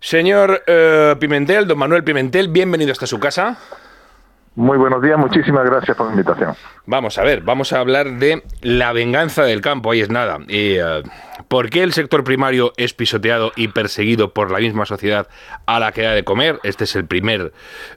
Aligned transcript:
Señor 0.00 0.62
eh, 0.66 1.16
Pimentel, 1.18 1.66
don 1.66 1.78
Manuel 1.78 2.04
Pimentel, 2.04 2.48
bienvenido 2.48 2.92
hasta 2.92 3.06
su 3.06 3.18
casa. 3.18 3.58
Muy 4.58 4.76
buenos 4.76 5.00
días, 5.00 5.16
muchísimas 5.16 5.64
gracias 5.64 5.96
por 5.96 6.06
la 6.06 6.12
invitación. 6.14 6.56
Vamos 6.84 7.16
a 7.16 7.22
ver, 7.22 7.42
vamos 7.42 7.72
a 7.72 7.78
hablar 7.78 8.18
de 8.18 8.42
la 8.60 8.92
venganza 8.92 9.44
del 9.44 9.60
campo, 9.60 9.92
ahí 9.92 10.00
es 10.00 10.10
nada. 10.10 10.40
Y, 10.48 10.74
eh, 10.78 11.04
¿Por 11.46 11.70
qué 11.70 11.82
el 11.82 11.92
sector 11.92 12.24
primario 12.24 12.72
es 12.76 12.92
pisoteado 12.92 13.52
y 13.54 13.68
perseguido 13.68 14.34
por 14.34 14.50
la 14.50 14.58
misma 14.58 14.84
sociedad 14.84 15.28
a 15.66 15.78
la 15.78 15.92
que 15.92 16.02
da 16.02 16.12
de 16.12 16.24
comer? 16.24 16.58
Este 16.64 16.84
es 16.84 16.96
el 16.96 17.06
primer 17.06 17.52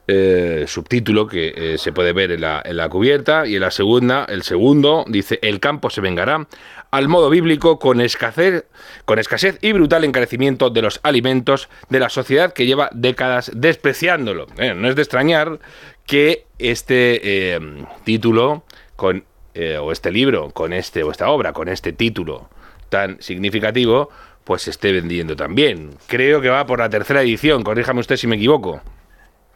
eh, 0.07 0.65
subtítulo 0.67 1.27
que 1.27 1.53
eh, 1.55 1.77
se 1.77 1.91
puede 1.91 2.13
ver 2.13 2.31
en 2.31 2.41
la, 2.41 2.61
en 2.63 2.77
la 2.77 2.87
cubierta. 2.87 3.47
Y 3.47 3.55
en 3.55 3.61
la 3.61 3.71
segunda, 3.71 4.25
el 4.29 4.43
segundo, 4.43 5.03
dice, 5.07 5.39
el 5.41 5.59
campo 5.59 5.89
se 5.89 5.99
vengará 5.99 6.47
al 6.91 7.07
modo 7.07 7.29
bíblico 7.29 7.79
con 7.79 7.99
escasez, 7.99 8.65
con 9.05 9.17
escasez 9.17 9.57
y 9.61 9.71
brutal 9.71 10.03
encarecimiento 10.03 10.69
de 10.69 10.81
los 10.81 10.99
alimentos 11.03 11.69
de 11.89 11.99
la 11.99 12.09
sociedad 12.09 12.53
que 12.53 12.65
lleva 12.65 12.89
décadas 12.93 13.51
despreciándolo. 13.53 14.47
no 14.75 14.89
es 14.89 14.95
de 14.95 15.01
extrañar 15.01 15.59
que 16.05 16.45
este 16.59 17.55
eh, 17.55 17.85
título 18.03 18.63
con, 18.95 19.23
eh, 19.53 19.77
o 19.77 19.91
este 19.91 20.11
libro 20.11 20.49
con 20.51 20.73
este 20.73 21.03
o 21.03 21.11
esta 21.11 21.29
obra 21.29 21.53
con 21.53 21.67
este 21.67 21.93
título 21.93 22.49
tan 22.89 23.21
significativo 23.21 24.09
pues 24.43 24.67
esté 24.67 24.91
vendiendo 24.91 25.35
también. 25.35 25.91
Creo 26.07 26.41
que 26.41 26.49
va 26.49 26.65
por 26.65 26.79
la 26.79 26.89
tercera 26.89 27.21
edición, 27.21 27.63
corríjame 27.63 27.99
usted 27.99 28.17
si 28.17 28.27
me 28.27 28.35
equivoco. 28.35 28.81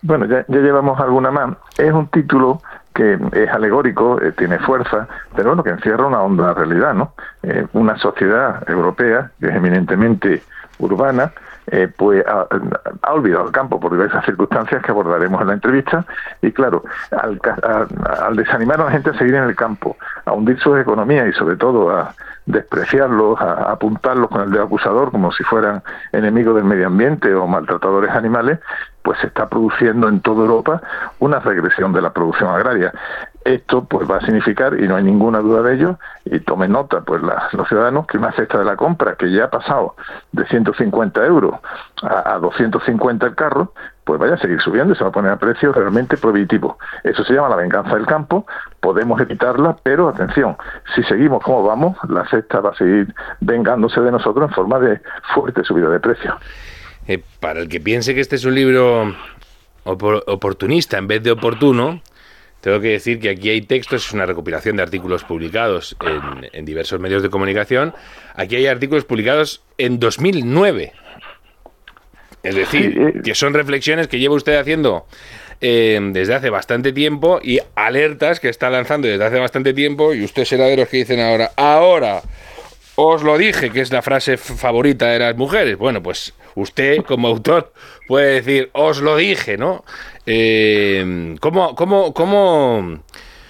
Bueno, 0.02 0.26
ya, 0.26 0.46
llevamos 0.48 1.00
alguna 1.00 1.32
más. 1.32 1.58
Es 1.78 1.92
un 1.92 2.08
título 2.08 2.62
que 2.94 3.18
es 3.34 3.50
alegórico, 3.50 4.22
eh, 4.22 4.32
tiene 4.38 4.60
fuerza, 4.60 5.08
pero 5.36 5.50
bueno, 5.50 5.64
que 5.64 5.72
encierra 5.72 6.06
una 6.06 6.22
honda 6.22 6.54
realidad, 6.54 6.94
¿no? 6.94 7.14
una 7.74 7.98
sociedad 7.98 8.64
europea 8.70 9.32
que 9.40 9.48
es 9.48 9.56
eminentemente 9.56 10.44
urbana, 10.80 11.34
eh, 11.68 11.88
pues 11.96 12.24
ha, 12.28 12.48
olvidado 13.14 13.46
el 13.46 13.52
campo 13.52 13.80
por 13.80 13.92
diversas 13.92 14.24
circunstancias 14.26 14.84
que 14.84 14.92
abordaremos 14.92 15.42
en 15.42 15.48
la 15.48 15.54
entrevista. 15.54 16.06
Y 16.42 16.52
claro, 16.52 16.84
al, 17.12 17.40
al, 18.24 18.36
desanimar 18.36 18.82
a 18.82 18.86
la 18.86 18.92
gente 18.92 19.10
a 19.10 19.18
seguir 19.18 19.36
en 19.36 19.44
el 19.44 19.56
campo, 19.56 19.98
a 20.26 20.34
hundir 20.34 20.60
su 20.60 20.76
economía 20.76 21.28
y 21.28 21.34
sobre 21.34 21.56
todo 21.56 21.90
a 21.90 22.14
despreciarlos, 22.46 23.40
a, 23.42 23.72
apuntarlos 23.72 24.30
con 24.30 24.42
el 24.42 24.52
dedo 24.52 24.64
acusador 24.64 25.12
como 25.12 25.32
si 25.32 25.44
fueran 25.44 25.84
enemigos 26.12 26.56
del 26.56 26.66
medio 26.66 26.88
ambiente 26.88 27.34
o 27.34 27.48
maltratadores 27.48 28.12
animales, 28.12 28.60
pues 29.02 29.20
se 29.20 29.28
está 29.28 29.48
produciendo 29.48 30.08
en 30.10 30.20
toda 30.22 30.42
Europa 30.42 30.82
una 31.20 31.40
regresión 31.40 31.94
de 31.94 32.02
la 32.02 32.12
producción 32.12 32.50
agraria. 32.50 32.92
Esto 33.44 33.86
pues 33.86 34.10
va 34.10 34.18
a 34.18 34.22
significar, 34.22 34.80
y 34.80 34.88
no 34.88 34.96
hay 34.96 35.04
ninguna 35.04 35.40
duda 35.40 35.62
de 35.62 35.76
ello, 35.76 36.00
y 36.26 36.40
tomen 36.40 36.72
nota 36.72 37.02
pues 37.02 37.22
los 37.22 37.68
ciudadanos, 37.68 38.08
que 38.08 38.18
una 38.18 38.32
cesta 38.32 38.58
de 38.58 38.66
la 38.66 38.76
compra 38.76 39.16
que 39.16 39.32
ya 39.32 39.46
ha 39.46 39.50
pasado 39.50 39.96
de 40.32 40.46
150 40.48 41.24
euros 41.26 41.56
a, 42.02 42.34
a 42.34 42.40
250 42.40 43.28
el 43.28 43.36
carro, 43.36 43.74
pues 44.06 44.20
vaya 44.20 44.36
a 44.36 44.38
seguir 44.38 44.62
subiendo 44.62 44.94
y 44.94 44.96
se 44.96 45.04
va 45.04 45.10
a 45.10 45.12
poner 45.12 45.32
a 45.32 45.38
precios 45.38 45.76
realmente 45.76 46.16
prohibitivos. 46.16 46.78
Eso 47.04 47.24
se 47.24 47.34
llama 47.34 47.50
la 47.50 47.56
venganza 47.58 47.96
del 47.96 48.06
campo, 48.06 48.46
podemos 48.80 49.20
evitarla, 49.20 49.76
pero 49.84 50.08
atención, 50.08 50.56
si 50.96 51.04
seguimos 51.04 51.44
como 51.44 51.64
vamos, 51.64 51.98
la 52.08 52.26
cesta 52.30 52.62
va 52.62 52.70
a 52.70 52.76
seguir 52.76 53.14
vengándose 53.42 54.00
de 54.00 54.12
nosotros 54.12 54.50
en 54.50 54.56
forma 54.56 54.80
de 54.80 55.02
fuerte 55.34 55.64
subida 55.64 55.90
de 55.90 56.00
precios. 56.00 56.36
Eh, 57.08 57.24
para 57.40 57.60
el 57.60 57.68
que 57.68 57.80
piense 57.80 58.14
que 58.16 58.22
este 58.22 58.36
es 58.36 58.46
un 58.46 58.56
libro 58.56 59.14
oportunista 59.84 60.98
en 60.98 61.08
vez 61.08 61.22
de 61.24 61.32
oportuno, 61.32 62.02
tengo 62.66 62.80
que 62.80 62.90
decir 62.90 63.20
que 63.20 63.30
aquí 63.30 63.52
hay 63.52 63.62
textos, 63.62 64.08
es 64.08 64.14
una 64.14 64.26
recopilación 64.26 64.78
de 64.78 64.82
artículos 64.82 65.24
publicados 65.24 65.96
en, 66.52 66.66
diversos 66.66 67.00
medios 67.00 67.22
de 67.22 67.30
comunicación. 67.30 67.94
Aquí 68.34 68.56
hay 68.56 68.66
artículos 68.66 69.06
publicados 69.06 69.64
en 69.78 70.00
2009. 70.00 70.94
Es 72.46 72.56
decir, 72.56 72.98
eh, 72.98 73.22
que 73.24 73.36
son 73.36 73.54
reflexiones 73.54 74.08
que 74.08 74.20
lleva 74.20 74.36
usted 74.36 74.58
haciendo 74.58 75.06
eh, 75.62 76.00
desde 76.12 76.36
hace 76.36 76.50
bastante 76.50 76.94
tiempo 76.94 77.40
y 77.42 77.60
alertas 77.76 78.40
que 78.40 78.50
está 78.50 78.70
lanzando 78.70 79.08
desde 79.08 79.24
hace 79.24 79.40
bastante 79.40 79.74
tiempo 79.74 80.14
y 80.14 80.24
usted 80.24 80.46
será 80.46 80.66
de 80.66 80.78
los 80.78 80.88
que 80.88 80.98
dicen 80.98 81.20
ahora, 81.20 81.52
ahora 81.56 82.22
os 82.96 83.24
lo 83.24 83.38
dije, 83.38 83.72
que 83.72 83.82
es 83.82 83.92
la 83.92 84.02
frase 84.02 84.38
favorita 84.38 85.08
de 85.08 85.20
las 85.20 85.36
mujeres. 85.36 85.78
Bueno, 85.78 86.02
pues 86.02 86.34
usted 86.56 86.98
como 87.04 87.28
autor 87.28 87.74
puede 88.08 88.36
decir, 88.36 88.70
os 88.74 89.02
lo 89.02 89.18
dije, 89.18 89.58
¿no? 89.58 89.84
Eh, 90.26 91.36
¿cómo, 91.40 91.76
cómo, 91.76 92.14
cómo, 92.14 93.04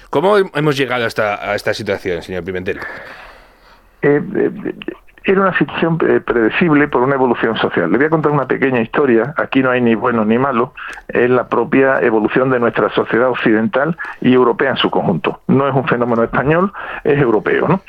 cómo 0.09 0.38
hemos 0.38 0.78
llegado 0.78 1.03
a 1.03 1.08
esta, 1.08 1.52
a 1.52 1.56
esta 1.56 1.74
situación, 1.74 2.22
señor 2.22 2.44
Pimentel? 2.44 2.80
Eh, 4.02 4.22
era 5.25 5.41
una 5.41 5.53
ficción 5.53 5.97
eh, 6.08 6.22
predecible 6.22 6.88
por 6.88 7.02
una 7.02 7.16
evolución 7.16 7.58
social. 7.58 7.91
Le 7.91 7.97
voy 7.97 8.06
a 8.06 8.09
contar 8.09 8.31
una 8.31 8.47
pequeña 8.47 8.80
historia, 8.80 9.34
aquí 9.38 9.63
no 9.63 9.72
hay 9.72 9.81
ni 9.81 9.96
bueno 9.96 10.24
ni 10.24 10.38
malo, 10.38 10.74
es 11.08 11.30
la 11.30 11.47
propia 11.47 12.00
evolución 12.00 12.52
de 12.52 12.59
nuestra 12.59 12.90
sociedad 12.91 13.30
occidental 13.30 13.97
y 14.22 14.34
europea 14.34 14.72
en 14.72 14.78
su 14.78 14.91
conjunto. 14.91 15.41
No 15.47 15.68
es 15.68 15.74
un 15.74 15.88
fenómeno 15.88 16.24
español, 16.24 16.72
es 17.03 17.19
europeo. 17.19 17.68
¿no? 17.68 17.81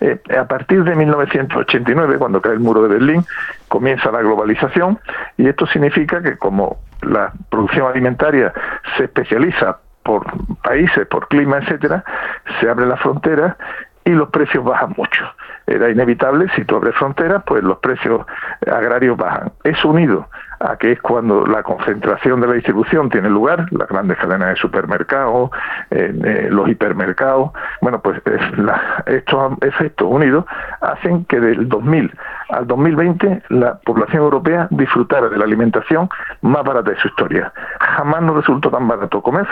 Eh, 0.00 0.20
a 0.38 0.44
partir 0.44 0.84
de 0.84 0.94
1989, 0.94 2.18
cuando 2.18 2.42
cae 2.42 2.52
el 2.52 2.60
muro 2.60 2.82
de 2.82 2.88
Berlín, 2.88 3.24
comienza 3.68 4.12
la 4.12 4.20
globalización 4.20 4.98
y 5.38 5.48
esto 5.48 5.66
significa 5.66 6.22
que 6.22 6.36
como 6.36 6.76
la 7.00 7.32
producción 7.48 7.86
alimentaria 7.90 8.52
se 8.98 9.04
especializa 9.04 9.78
por 10.02 10.26
países, 10.62 11.06
por 11.06 11.28
clima, 11.28 11.58
etcétera, 11.58 12.04
se 12.60 12.68
abren 12.68 12.90
las 12.90 13.00
fronteras 13.00 13.56
y 14.04 14.10
los 14.10 14.28
precios 14.28 14.62
bajan 14.62 14.92
mucho 14.96 15.24
era 15.66 15.90
inevitable, 15.90 16.48
si 16.54 16.64
tú 16.64 16.76
abres 16.76 16.94
fronteras, 16.96 17.42
pues 17.46 17.62
los 17.62 17.78
precios 17.78 18.26
agrarios 18.66 19.16
bajan. 19.16 19.52
Eso 19.64 19.88
unido 19.88 20.28
a 20.62 20.76
que 20.76 20.92
es 20.92 21.00
cuando 21.02 21.46
la 21.46 21.62
concentración 21.62 22.40
de 22.40 22.46
la 22.46 22.52
distribución 22.54 23.10
tiene 23.10 23.28
lugar, 23.28 23.66
las 23.72 23.88
grandes 23.88 24.16
cadenas 24.18 24.50
de 24.50 24.56
supermercados, 24.56 25.50
eh, 25.90 26.48
los 26.50 26.68
hipermercados, 26.68 27.50
bueno, 27.80 28.00
pues 28.00 28.20
estos 29.06 29.52
efectos 29.62 30.08
unidos 30.08 30.44
hacen 30.80 31.24
que 31.24 31.40
del 31.40 31.68
2000 31.68 32.12
al 32.50 32.66
2020 32.66 33.42
la 33.48 33.78
población 33.78 34.22
europea 34.22 34.68
disfrutara 34.70 35.28
de 35.28 35.38
la 35.38 35.44
alimentación 35.44 36.08
más 36.42 36.62
barata 36.64 36.90
de 36.90 36.98
su 36.98 37.08
historia. 37.08 37.52
Jamás 37.80 38.22
nos 38.22 38.36
resultó 38.36 38.70
tan 38.70 38.86
barato 38.86 39.22
comer 39.22 39.46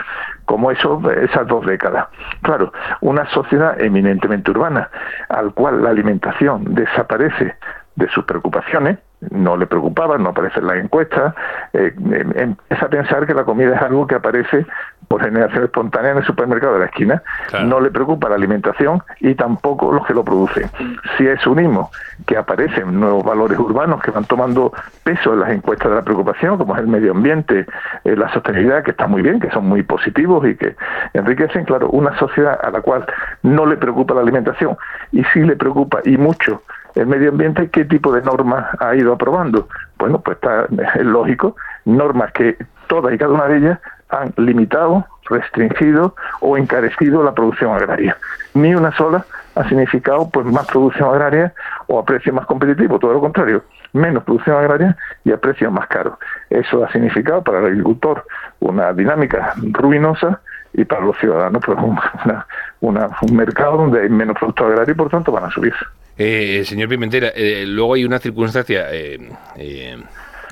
como 0.44 0.70
eso, 0.70 1.00
esas 1.10 1.46
dos 1.46 1.64
décadas. 1.66 2.08
Claro, 2.42 2.72
una 3.00 3.26
sociedad 3.30 3.80
eminentemente 3.80 4.50
urbana, 4.50 4.90
al 5.28 5.54
cual 5.54 5.82
la 5.82 5.90
alimentación 5.90 6.74
desaparece 6.74 7.56
de 7.96 8.08
sus 8.08 8.24
preocupaciones, 8.24 8.98
no 9.30 9.56
le 9.56 9.66
preocupaba, 9.66 10.16
no 10.18 10.30
aparece 10.30 10.60
en 10.60 10.66
la 10.66 10.76
encuesta, 10.76 11.34
eh, 11.72 11.92
em, 11.96 12.32
empieza 12.34 12.86
a 12.86 12.88
pensar 12.88 13.26
que 13.26 13.34
la 13.34 13.44
comida 13.44 13.76
es 13.76 13.82
algo 13.82 14.06
que 14.06 14.14
aparece 14.14 14.66
por 15.08 15.22
generación 15.22 15.64
espontánea 15.64 16.12
en 16.12 16.18
el 16.18 16.24
supermercado 16.24 16.74
de 16.74 16.80
la 16.80 16.86
esquina. 16.86 17.22
No 17.64 17.80
le 17.80 17.90
preocupa 17.90 18.28
la 18.28 18.36
alimentación 18.36 19.02
y 19.18 19.34
tampoco 19.34 19.92
los 19.92 20.06
que 20.06 20.14
lo 20.14 20.24
producen. 20.24 20.70
Si 21.18 21.26
a 21.26 21.32
eso 21.32 21.50
unimos 21.50 21.90
que 22.26 22.36
aparecen 22.36 22.98
nuevos 22.98 23.24
valores 23.24 23.58
urbanos 23.58 24.00
que 24.02 24.12
van 24.12 24.24
tomando 24.24 24.72
peso 25.02 25.34
en 25.34 25.40
las 25.40 25.50
encuestas 25.50 25.90
de 25.90 25.96
la 25.96 26.02
preocupación, 26.02 26.56
como 26.58 26.74
es 26.76 26.80
el 26.80 26.86
medio 26.86 27.10
ambiente, 27.10 27.66
eh, 28.04 28.16
la 28.16 28.32
sostenibilidad, 28.32 28.84
que 28.84 28.92
está 28.92 29.06
muy 29.06 29.22
bien, 29.22 29.40
que 29.40 29.50
son 29.50 29.66
muy 29.66 29.82
positivos 29.82 30.46
y 30.46 30.54
que 30.54 30.76
enriquecen, 31.12 31.64
claro, 31.64 31.90
una 31.90 32.16
sociedad 32.18 32.58
a 32.62 32.70
la 32.70 32.80
cual 32.80 33.04
no 33.42 33.66
le 33.66 33.76
preocupa 33.76 34.14
la 34.14 34.20
alimentación 34.20 34.76
y 35.10 35.24
sí 35.32 35.40
le 35.40 35.56
preocupa 35.56 35.98
y 36.04 36.16
mucho 36.16 36.62
el 36.94 37.06
medio 37.06 37.30
ambiente, 37.30 37.70
¿qué 37.70 37.84
tipo 37.84 38.12
de 38.12 38.22
normas 38.22 38.66
ha 38.80 38.94
ido 38.94 39.12
aprobando? 39.12 39.68
Bueno, 39.98 40.20
pues 40.20 40.36
está, 40.36 40.66
es 40.98 41.04
lógico, 41.04 41.56
normas 41.84 42.32
que 42.32 42.56
todas 42.86 43.14
y 43.14 43.18
cada 43.18 43.32
una 43.32 43.46
de 43.46 43.58
ellas 43.58 43.78
han 44.08 44.32
limitado, 44.36 45.06
restringido 45.28 46.14
o 46.40 46.56
encarecido 46.56 47.22
la 47.22 47.32
producción 47.32 47.72
agraria. 47.72 48.16
Ni 48.54 48.74
una 48.74 48.92
sola 48.96 49.24
ha 49.54 49.68
significado 49.68 50.28
pues 50.30 50.46
más 50.46 50.66
producción 50.66 51.10
agraria 51.10 51.52
o 51.86 51.98
a 51.98 52.04
precio 52.04 52.32
más 52.32 52.46
competitivo, 52.46 52.98
todo 52.98 53.12
lo 53.12 53.20
contrario, 53.20 53.62
menos 53.92 54.24
producción 54.24 54.56
agraria 54.56 54.96
y 55.24 55.32
a 55.32 55.36
precio 55.36 55.70
más 55.70 55.86
caro. 55.88 56.18
Eso 56.48 56.84
ha 56.84 56.90
significado 56.90 57.42
para 57.42 57.60
el 57.60 57.66
agricultor 57.66 58.24
una 58.58 58.92
dinámica 58.92 59.54
ruinosa 59.56 60.40
y 60.72 60.84
para 60.84 61.04
los 61.04 61.16
ciudadanos 61.18 61.62
pues 61.64 61.78
un 62.80 63.36
mercado 63.36 63.76
donde 63.76 64.02
hay 64.02 64.08
menos 64.08 64.36
producto 64.38 64.66
agrario 64.66 64.92
y 64.92 64.96
por 64.96 65.10
tanto 65.10 65.32
van 65.32 65.44
a 65.44 65.50
subir. 65.50 65.74
Eh, 66.16 66.64
señor 66.66 66.88
Pimentera, 66.88 67.28
eh, 67.28 67.64
luego 67.66 67.94
hay 67.94 68.04
una 68.04 68.18
circunstancia 68.18 68.88
eh, 68.92 69.96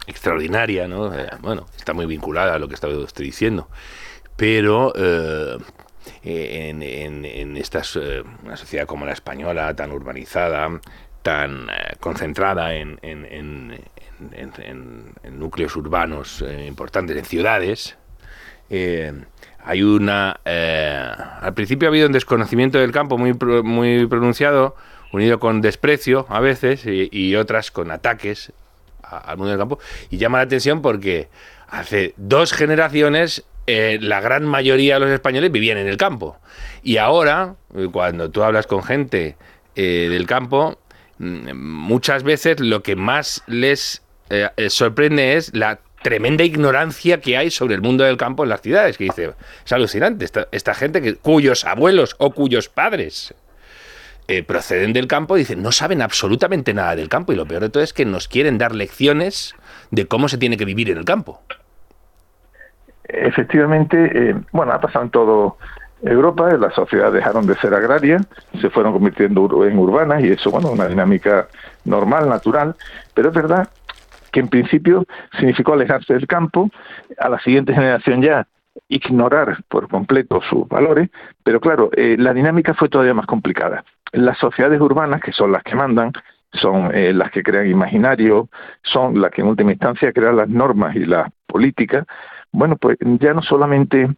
extraordinaria, 0.06 0.88
¿no? 0.88 1.12
bueno, 1.40 1.66
está 1.76 1.93
muy 1.93 2.06
vinculada 2.06 2.55
a 2.55 2.58
lo 2.58 2.69
que 2.69 2.75
estaba 2.75 2.96
usted 2.96 3.25
diciendo, 3.25 3.69
pero 4.37 4.93
en, 6.22 6.82
en, 6.82 7.56
esta 7.56 7.82
una 8.43 8.56
sociedad 8.56 8.87
como 8.87 9.05
la 9.05 9.12
española, 9.12 9.75
tan 9.76 9.93
urbanizada, 9.93 10.81
tan 11.22 11.69
concentrada 12.00 12.75
en, 12.75 12.99
en, 13.02 13.78
núcleos 15.38 15.76
urbanos 15.76 16.43
importantes, 16.66 17.16
en 17.16 17.25
ciudades, 17.26 17.99
hay 18.70 19.82
una... 19.82 20.31
al 21.43 21.52
principio 21.52 21.88
ha 21.88 21.90
habido 21.90 22.06
un 22.06 22.12
desconocimiento 22.12 22.78
del 22.78 22.93
campo 22.93 23.19
muy, 23.19 23.34
muy 23.34 24.06
pronunciado, 24.06 24.75
unido 25.12 25.38
con 25.38 25.60
desprecio 25.60 26.26
a 26.28 26.40
veces 26.40 26.82
y, 26.84 27.34
otras 27.37 27.70
con 27.70 27.90
ataques 27.90 28.52
al 29.02 29.37
mundo 29.37 29.50
del 29.50 29.58
campo. 29.58 29.78
Y 30.10 30.19
llama 30.19 30.38
la 30.38 30.44
atención 30.44 30.82
porque 30.82 31.28
hace 31.69 32.14
dos 32.16 32.52
generaciones 32.52 33.44
eh, 33.66 33.99
la 34.00 34.20
gran 34.20 34.44
mayoría 34.44 34.94
de 34.94 35.00
los 35.00 35.10
españoles 35.10 35.52
vivían 35.52 35.78
en 35.78 35.88
el 35.88 35.96
campo. 35.96 36.38
Y 36.82 36.96
ahora, 36.96 37.55
eh, 37.75 37.88
cuando 37.93 38.31
tú 38.31 38.43
hablas 38.43 38.66
con 38.66 38.82
gente 38.82 39.37
eh, 39.76 40.08
del 40.10 40.26
campo, 40.26 40.78
mm, 41.19 41.52
muchas 41.54 42.22
veces 42.22 42.61
lo 42.61 42.82
que 42.82 42.96
más 42.96 43.43
les 43.46 44.02
sorprende 44.69 45.37
es 45.37 45.54
la 45.54 45.81
tremenda 46.02 46.44
ignorancia 46.44 47.20
que 47.20 47.38
hay 47.38 47.50
sobre 47.50 47.75
el 47.75 47.81
mundo 47.81 48.04
del 48.04 48.19
campo 48.19 48.43
en 48.43 48.50
las 48.50 48.61
ciudades, 48.61 48.99
que 48.99 49.04
dice, 49.04 49.32
es 49.64 49.72
alucinante, 49.72 50.26
esta, 50.52 50.75
gente 50.75 51.14
cuyos 51.16 51.64
abuelos 51.64 52.14
o 52.19 52.32
cuyos 52.32 52.69
padres 52.69 53.34
proceden 54.46 54.92
del 54.92 55.06
campo, 55.06 55.36
dicen, 55.36 55.62
no 55.62 55.72
saben 55.72 56.02
absolutamente 56.02 56.75
nada 56.75 56.94
del 56.96 57.08
campo. 57.08 57.32
Y 57.32 57.36
lo 57.36 57.46
peor 57.46 57.62
de 57.62 57.70
todo 57.70 57.82
es 57.82 57.92
que 57.92 58.04
nos 58.04 58.28
quieren 58.28 58.58
dar 58.58 58.75
lecciones 58.75 59.54
de 59.90 60.06
cómo 60.06 60.28
se 60.28 60.38
tiene 60.38 60.56
que 60.56 60.64
vivir 60.64 60.90
en 60.90 60.98
el 60.98 61.04
campo. 61.04 61.40
Efectivamente, 63.04 64.10
eh, 64.12 64.34
bueno, 64.52 64.72
ha 64.72 64.80
pasado 64.80 65.06
en 65.06 65.10
todo 65.10 65.56
Europa, 66.02 66.54
las 66.56 66.75
sociedades 66.75 67.14
dejaron 67.14 67.46
de 67.46 67.54
ser 67.56 67.75
agrarias, 67.75 68.22
se 68.60 68.70
fueron 68.70 68.92
convirtiendo 68.92 69.64
en 69.64 69.78
urbanas 69.78 70.22
y 70.22 70.28
eso, 70.28 70.50
bueno, 70.50 70.70
una 70.70 70.86
dinámica 70.86 71.48
normal, 71.84 72.28
natural, 72.28 72.76
pero 73.14 73.30
es 73.30 73.34
verdad 73.34 73.69
que 74.30 74.40
en 74.40 74.48
principio 74.48 75.04
significó 75.38 75.72
alejarse 75.72 76.14
del 76.14 76.26
campo, 76.26 76.70
a 77.19 77.28
la 77.28 77.40
siguiente 77.40 77.72
generación 77.72 78.22
ya 78.22 78.46
ignorar 78.88 79.58
por 79.69 79.88
completo 79.88 80.40
sus 80.48 80.69
valores, 80.69 81.10
pero 81.42 81.60
claro, 81.60 81.90
eh, 81.96 82.16
la 82.19 82.32
dinámica 82.32 82.75
fue 82.75 82.88
todavía 82.88 83.14
más 83.14 83.26
complicada. 83.26 83.84
Las 84.12 84.38
sociedades 84.38 84.81
urbanas, 84.81 85.20
que 85.20 85.32
son 85.32 85.52
las 85.52 85.62
que 85.62 85.75
mandan, 85.75 86.12
son 86.52 86.94
eh, 86.94 87.12
las 87.12 87.31
que 87.31 87.43
crean 87.43 87.69
imaginario, 87.69 88.49
son 88.82 89.20
las 89.20 89.31
que 89.31 89.43
en 89.43 89.49
última 89.49 89.72
instancia 89.72 90.12
crean 90.12 90.37
las 90.37 90.49
normas 90.49 90.96
y 90.96 91.05
las 91.05 91.31
políticas, 91.46 92.06
bueno, 92.52 92.76
pues 92.76 92.96
ya 93.00 93.34
no 93.34 93.43
solamente 93.43 94.08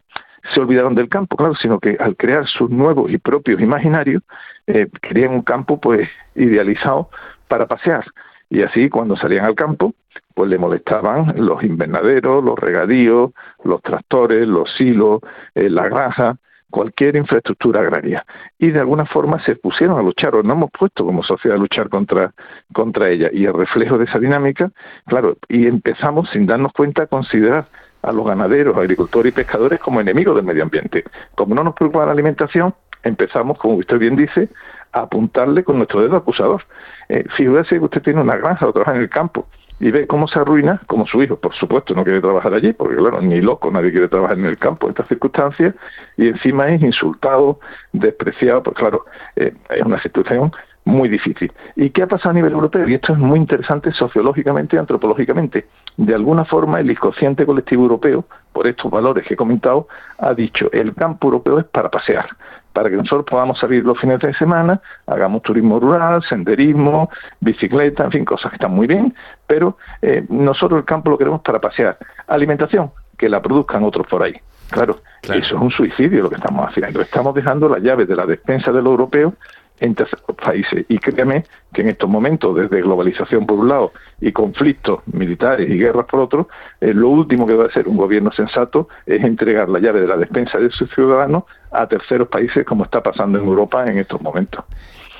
se 0.53 0.59
olvidaron 0.59 0.95
del 0.95 1.09
campo, 1.09 1.35
claro, 1.35 1.55
sino 1.55 1.79
que 1.79 1.97
al 1.99 2.15
crear 2.15 2.47
sus 2.47 2.69
nuevos 2.69 3.11
y 3.11 3.17
propios 3.17 3.61
imaginarios, 3.61 4.23
eh, 4.67 4.87
querían 5.01 5.31
un 5.31 5.41
campo 5.41 5.79
pues 5.79 6.09
idealizado 6.35 7.09
para 7.47 7.67
pasear. 7.67 8.05
Y 8.49 8.63
así 8.63 8.89
cuando 8.89 9.15
salían 9.15 9.45
al 9.45 9.55
campo, 9.55 9.93
pues 10.33 10.49
le 10.49 10.57
molestaban 10.57 11.33
los 11.37 11.63
invernaderos, 11.63 12.43
los 12.43 12.57
regadíos, 12.57 13.31
los 13.63 13.81
tractores, 13.81 14.47
los 14.47 14.73
silos, 14.75 15.21
eh, 15.55 15.69
la 15.69 15.87
granja, 15.87 16.37
cualquier 16.71 17.15
infraestructura 17.15 17.81
agraria. 17.81 18.25
Y 18.57 18.71
de 18.71 18.79
alguna 18.79 19.05
forma 19.05 19.43
se 19.43 19.55
pusieron 19.55 19.99
a 19.99 20.01
luchar, 20.01 20.35
o 20.35 20.41
no 20.41 20.53
hemos 20.53 20.71
puesto 20.71 21.05
como 21.05 21.21
sociedad 21.21 21.57
a 21.57 21.61
luchar 21.61 21.89
contra, 21.89 22.33
contra 22.73 23.09
ella. 23.09 23.29
Y 23.31 23.45
el 23.45 23.53
reflejo 23.53 23.99
de 23.99 24.05
esa 24.05 24.17
dinámica, 24.17 24.71
claro, 25.05 25.37
y 25.47 25.67
empezamos 25.67 26.29
sin 26.31 26.47
darnos 26.47 26.73
cuenta 26.73 27.03
a 27.03 27.07
considerar 27.07 27.67
a 28.01 28.11
los 28.11 28.25
ganaderos, 28.25 28.75
agricultores 28.75 29.31
y 29.31 29.35
pescadores 29.35 29.79
como 29.79 30.01
enemigos 30.01 30.35
del 30.35 30.45
medio 30.45 30.63
ambiente. 30.63 31.03
Como 31.35 31.53
no 31.53 31.63
nos 31.63 31.75
preocupa 31.75 32.05
la 32.05 32.13
alimentación, 32.13 32.73
empezamos, 33.03 33.59
como 33.59 33.75
usted 33.75 33.99
bien 33.99 34.15
dice, 34.15 34.49
a 34.91 35.01
apuntarle 35.01 35.63
con 35.63 35.77
nuestro 35.77 36.01
dedo 36.01 36.17
acusador. 36.17 36.63
Eh, 37.09 37.25
fíjese 37.35 37.77
que 37.77 37.85
usted 37.85 38.01
tiene 38.01 38.21
una 38.21 38.35
granja 38.35 38.67
o 38.67 38.73
trabaja 38.73 38.95
en 38.95 39.01
el 39.01 39.09
campo 39.09 39.47
y 39.81 39.89
ve 39.89 40.05
cómo 40.05 40.27
se 40.27 40.39
arruina, 40.39 40.79
como 40.85 41.07
su 41.07 41.21
hijo, 41.23 41.37
por 41.37 41.55
supuesto, 41.55 41.95
no 41.95 42.03
quiere 42.03 42.21
trabajar 42.21 42.53
allí, 42.53 42.71
porque 42.71 42.95
claro, 42.95 43.19
ni 43.19 43.41
loco, 43.41 43.71
nadie 43.71 43.91
quiere 43.91 44.07
trabajar 44.07 44.37
en 44.37 44.45
el 44.45 44.57
campo 44.59 44.85
en 44.85 44.91
estas 44.91 45.07
circunstancias, 45.07 45.73
y 46.17 46.27
encima 46.27 46.69
es 46.69 46.83
insultado, 46.83 47.59
despreciado, 47.91 48.61
pues 48.61 48.75
claro, 48.77 49.05
eh, 49.35 49.53
es 49.69 49.81
una 49.81 49.99
situación 50.01 50.51
muy 50.85 51.09
difícil. 51.09 51.51
¿Y 51.75 51.89
qué 51.89 52.03
ha 52.03 52.07
pasado 52.07 52.29
a 52.29 52.33
nivel 52.33 52.53
europeo? 52.53 52.87
Y 52.87 52.93
esto 52.93 53.13
es 53.13 53.19
muy 53.19 53.39
interesante 53.39 53.91
sociológicamente 53.91 54.75
y 54.75 54.79
antropológicamente. 54.79 55.65
De 55.97 56.13
alguna 56.13 56.45
forma, 56.45 56.79
el 56.79 56.89
inconsciente 56.89 57.45
colectivo 57.45 57.83
europeo, 57.83 58.25
por 58.53 58.67
estos 58.67 58.89
valores 58.91 59.25
que 59.25 59.33
he 59.33 59.37
comentado, 59.37 59.87
ha 60.19 60.33
dicho, 60.33 60.71
el 60.71 60.93
campo 60.93 61.27
europeo 61.27 61.59
es 61.59 61.65
para 61.65 61.89
pasear, 61.89 62.29
para 62.73 62.89
que 62.89 62.95
nosotros 62.95 63.25
podamos 63.29 63.59
salir 63.59 63.83
los 63.83 63.99
fines 63.99 64.19
de 64.19 64.33
semana, 64.33 64.81
hagamos 65.07 65.41
turismo 65.41 65.79
rural, 65.79 66.23
senderismo, 66.23 67.09
bicicleta, 67.39 68.05
en 68.05 68.11
fin, 68.11 68.25
cosas 68.25 68.51
que 68.51 68.55
están 68.55 68.71
muy 68.71 68.87
bien, 68.87 69.13
pero 69.47 69.77
eh, 70.01 70.25
nosotros 70.29 70.79
el 70.79 70.85
campo 70.85 71.09
lo 71.09 71.17
queremos 71.17 71.41
para 71.41 71.59
pasear. 71.59 71.97
Alimentación, 72.27 72.91
que 73.17 73.29
la 73.29 73.41
produzcan 73.41 73.83
otros 73.83 74.07
por 74.07 74.23
ahí. 74.23 74.35
Claro, 74.69 74.99
claro, 75.21 75.41
eso 75.41 75.55
es 75.55 75.61
un 75.61 75.71
suicidio 75.71 76.23
lo 76.23 76.29
que 76.29 76.35
estamos 76.35 76.69
haciendo. 76.69 77.01
Estamos 77.01 77.35
dejando 77.35 77.67
las 77.67 77.81
llaves 77.81 78.07
de 78.07 78.15
la 78.15 78.25
despensa 78.25 78.71
de 78.71 78.81
los 78.81 78.91
europeos 78.91 79.33
en 79.81 79.95
terceros 79.95 80.35
países. 80.41 80.85
Y 80.87 80.99
créame 80.99 81.43
que 81.73 81.81
en 81.81 81.89
estos 81.89 82.09
momentos, 82.09 82.55
desde 82.55 82.81
globalización 82.81 83.45
por 83.45 83.59
un 83.59 83.67
lado 83.67 83.91
y 84.21 84.31
conflictos 84.31 85.01
militares 85.07 85.69
y 85.69 85.77
guerras 85.77 86.05
por 86.05 86.21
otro, 86.21 86.47
eh, 86.79 86.93
lo 86.93 87.09
último 87.09 87.45
que 87.45 87.53
debe 87.53 87.65
hacer 87.65 87.87
un 87.87 87.97
gobierno 87.97 88.31
sensato 88.31 88.87
es 89.05 89.23
entregar 89.23 89.67
la 89.67 89.79
llave 89.79 90.01
de 90.01 90.07
la 90.07 90.17
despensa 90.17 90.59
de 90.59 90.69
sus 90.69 90.89
ciudadanos 90.93 91.43
a 91.71 91.87
terceros 91.87 92.27
países, 92.27 92.63
como 92.65 92.85
está 92.85 93.01
pasando 93.01 93.39
en 93.39 93.45
Europa 93.45 93.83
en 93.85 93.97
estos 93.97 94.21
momentos. 94.21 94.63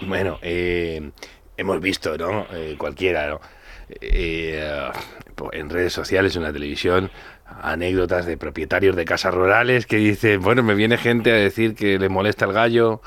Bueno, 0.02 0.38
eh, 0.44 1.12
hemos 1.58 1.82
visto, 1.82 2.16
¿no? 2.18 2.46
Eh, 2.54 2.76
cualquiera, 2.78 3.28
¿no? 3.28 3.42
en 4.00 5.70
redes 5.70 5.92
sociales, 5.92 6.36
en 6.38 6.44
la 6.44 6.54
televisión, 6.54 7.10
anécdotas 7.62 8.26
de 8.26 8.38
propietarios 8.38 8.96
de 8.96 9.04
casas 9.04 9.34
rurales 9.34 9.86
que 9.86 9.98
dicen, 9.98 10.40
bueno, 10.40 10.64
me 10.64 10.76
viene 10.76 10.98
gente 10.98 11.32
a 11.32 11.36
decir 11.36 11.76
que 11.76 12.00
le 12.00 12.08
molesta 12.08 12.46
el 12.46 12.54
gallo 12.54 13.02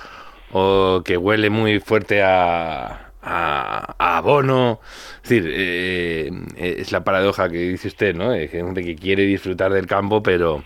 o 0.56 1.02
que 1.04 1.16
huele 1.16 1.50
muy 1.50 1.80
fuerte 1.80 2.22
a, 2.22 3.10
a, 3.20 4.16
abono. 4.18 4.80
Es 5.22 5.28
decir, 5.28 5.50
eh, 5.52 6.30
es 6.56 6.92
la 6.92 7.02
paradoja 7.02 7.48
que 7.48 7.58
dice 7.58 7.88
usted, 7.88 8.14
¿no? 8.14 8.30
De 8.30 8.46
gente 8.46 8.84
que 8.84 8.94
quiere 8.94 9.24
disfrutar 9.24 9.72
del 9.72 9.86
campo, 9.86 10.22
pero, 10.22 10.64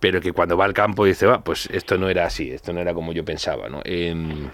pero 0.00 0.20
que 0.20 0.32
cuando 0.32 0.56
va 0.56 0.64
al 0.64 0.74
campo 0.74 1.04
dice, 1.04 1.26
va, 1.26 1.44
pues 1.44 1.68
esto 1.72 1.96
no 1.96 2.08
era 2.08 2.24
así, 2.26 2.50
esto 2.50 2.72
no 2.72 2.80
era 2.80 2.92
como 2.92 3.12
yo 3.12 3.24
pensaba, 3.24 3.68
¿no? 3.68 3.82
Em, 3.84 4.50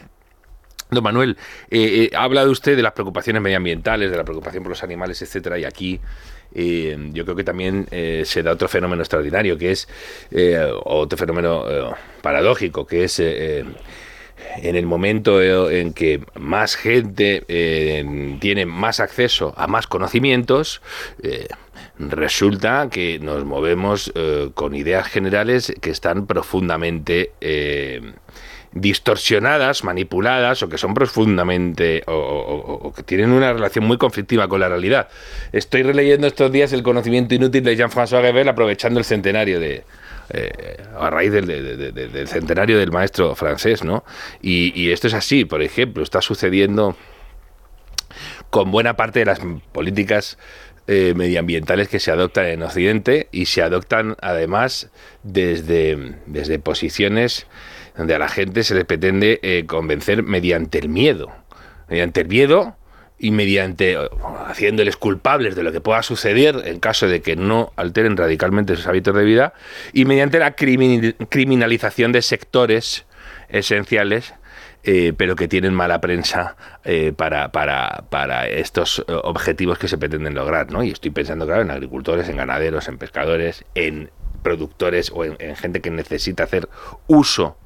don 0.90 1.02
Manuel, 1.02 1.38
eh, 1.70 2.10
eh, 2.12 2.16
ha 2.16 2.24
hablado 2.24 2.50
usted 2.50 2.76
de 2.76 2.82
las 2.82 2.92
preocupaciones 2.92 3.40
medioambientales, 3.40 4.10
de 4.10 4.16
la 4.18 4.24
preocupación 4.24 4.62
por 4.62 4.70
los 4.70 4.82
animales, 4.82 5.22
etcétera, 5.22 5.58
y 5.58 5.64
aquí 5.64 6.00
yo 6.54 7.24
creo 7.24 7.36
que 7.36 7.44
también 7.44 7.86
se 8.24 8.42
da 8.42 8.52
otro 8.52 8.66
fenómeno 8.66 9.02
extraordinario, 9.02 9.58
que 9.58 9.72
es 9.72 9.88
otro 10.84 11.18
fenómeno 11.18 11.66
paradójico, 12.22 12.86
que 12.86 13.04
es 13.04 13.20
en 14.58 14.76
el 14.76 14.86
momento 14.86 15.40
en 15.70 15.92
que 15.92 16.20
más 16.34 16.76
gente 16.76 17.44
eh, 17.48 18.36
tiene 18.40 18.66
más 18.66 19.00
acceso 19.00 19.54
a 19.56 19.66
más 19.66 19.86
conocimientos, 19.86 20.82
eh, 21.22 21.48
resulta 21.98 22.88
que 22.90 23.18
nos 23.18 23.44
movemos 23.44 24.12
eh, 24.14 24.50
con 24.54 24.74
ideas 24.74 25.06
generales 25.08 25.72
que 25.80 25.90
están 25.90 26.26
profundamente 26.26 27.32
distorsionadas, 28.72 29.84
manipuladas 29.84 30.62
o 30.62 30.68
que 30.68 30.76
son 30.76 30.92
profundamente 30.92 32.02
o, 32.06 32.92
que 32.94 33.02
tienen 33.02 33.30
una 33.30 33.54
relación 33.54 33.86
muy 33.86 33.96
conflictiva 33.96 34.48
con 34.48 34.60
la 34.60 34.68
realidad. 34.68 35.08
Estoy 35.52 35.82
releyendo 35.82 36.26
estos 36.26 36.52
días 36.52 36.74
el 36.74 36.82
conocimiento 36.82 37.34
inútil 37.34 37.64
de 37.64 37.74
Jean-François 37.74 38.20
Geber 38.20 38.48
aprovechando 38.50 38.98
el 38.98 39.06
centenario 39.06 39.60
de, 39.60 39.84
eh, 40.30 40.82
a 40.98 41.10
raíz 41.10 41.32
del, 41.32 42.28
centenario 42.28 42.78
del 42.78 42.90
maestro 42.90 43.34
francés, 43.34 43.84
¿no? 43.84 44.04
Y, 44.40 44.90
esto 44.90 45.06
es 45.06 45.14
así, 45.14 45.44
por 45.44 45.62
ejemplo, 45.62 46.02
está 46.02 46.20
sucediendo 46.20 46.96
con 48.50 48.70
buena 48.70 48.96
parte 48.96 49.20
de 49.20 49.24
las 49.26 49.40
políticas 49.72 50.38
eh, 50.86 51.14
medioambientales 51.16 51.88
que 51.88 52.00
se 52.00 52.10
adoptan 52.10 52.46
en 52.46 52.62
Occidente 52.62 53.28
y 53.32 53.46
se 53.46 53.62
adoptan 53.62 54.16
además 54.20 54.90
desde, 55.22 56.16
desde 56.26 56.58
posiciones 56.58 57.46
donde 57.96 58.14
a 58.14 58.18
la 58.18 58.28
gente 58.28 58.62
se 58.62 58.74
le 58.74 58.84
pretende 58.84 59.40
eh, 59.42 59.64
convencer 59.66 60.22
mediante 60.22 60.78
el 60.78 60.88
miedo. 60.88 61.32
Mediante 61.88 62.20
el 62.20 62.28
miedo 62.28 62.76
y 63.18 63.30
mediante 63.30 63.96
haciéndoles 64.46 64.96
culpables 64.96 65.56
de 65.56 65.62
lo 65.62 65.72
que 65.72 65.80
pueda 65.80 66.02
suceder 66.02 66.62
en 66.66 66.80
caso 66.80 67.08
de 67.08 67.22
que 67.22 67.36
no 67.36 67.72
alteren 67.76 68.16
radicalmente 68.16 68.76
sus 68.76 68.86
hábitos 68.86 69.14
de 69.14 69.24
vida 69.24 69.54
y 69.92 70.04
mediante 70.04 70.38
la 70.38 70.54
criminalización 70.54 72.12
de 72.12 72.22
sectores 72.22 73.06
esenciales 73.48 74.34
eh, 74.88 75.12
pero 75.16 75.34
que 75.34 75.48
tienen 75.48 75.74
mala 75.74 76.00
prensa 76.00 76.56
eh, 76.84 77.12
para, 77.16 77.50
para, 77.50 78.04
para, 78.08 78.46
estos 78.46 79.04
eh, 79.08 79.12
objetivos 79.24 79.78
que 79.78 79.88
se 79.88 79.98
pretenden 79.98 80.36
lograr, 80.36 80.70
¿no? 80.70 80.84
Y 80.84 80.92
estoy 80.92 81.10
pensando, 81.10 81.44
claro, 81.44 81.62
en 81.62 81.72
agricultores, 81.72 82.28
en 82.28 82.36
ganaderos, 82.36 82.86
en 82.86 82.96
pescadores, 82.96 83.64
en 83.74 84.12
productores 84.44 85.10
o 85.12 85.24
en 85.24 85.56
gente 85.56 85.80
que 85.80 85.90
necesita 85.90 86.44
hacer 86.44 86.68
uso 87.08 87.56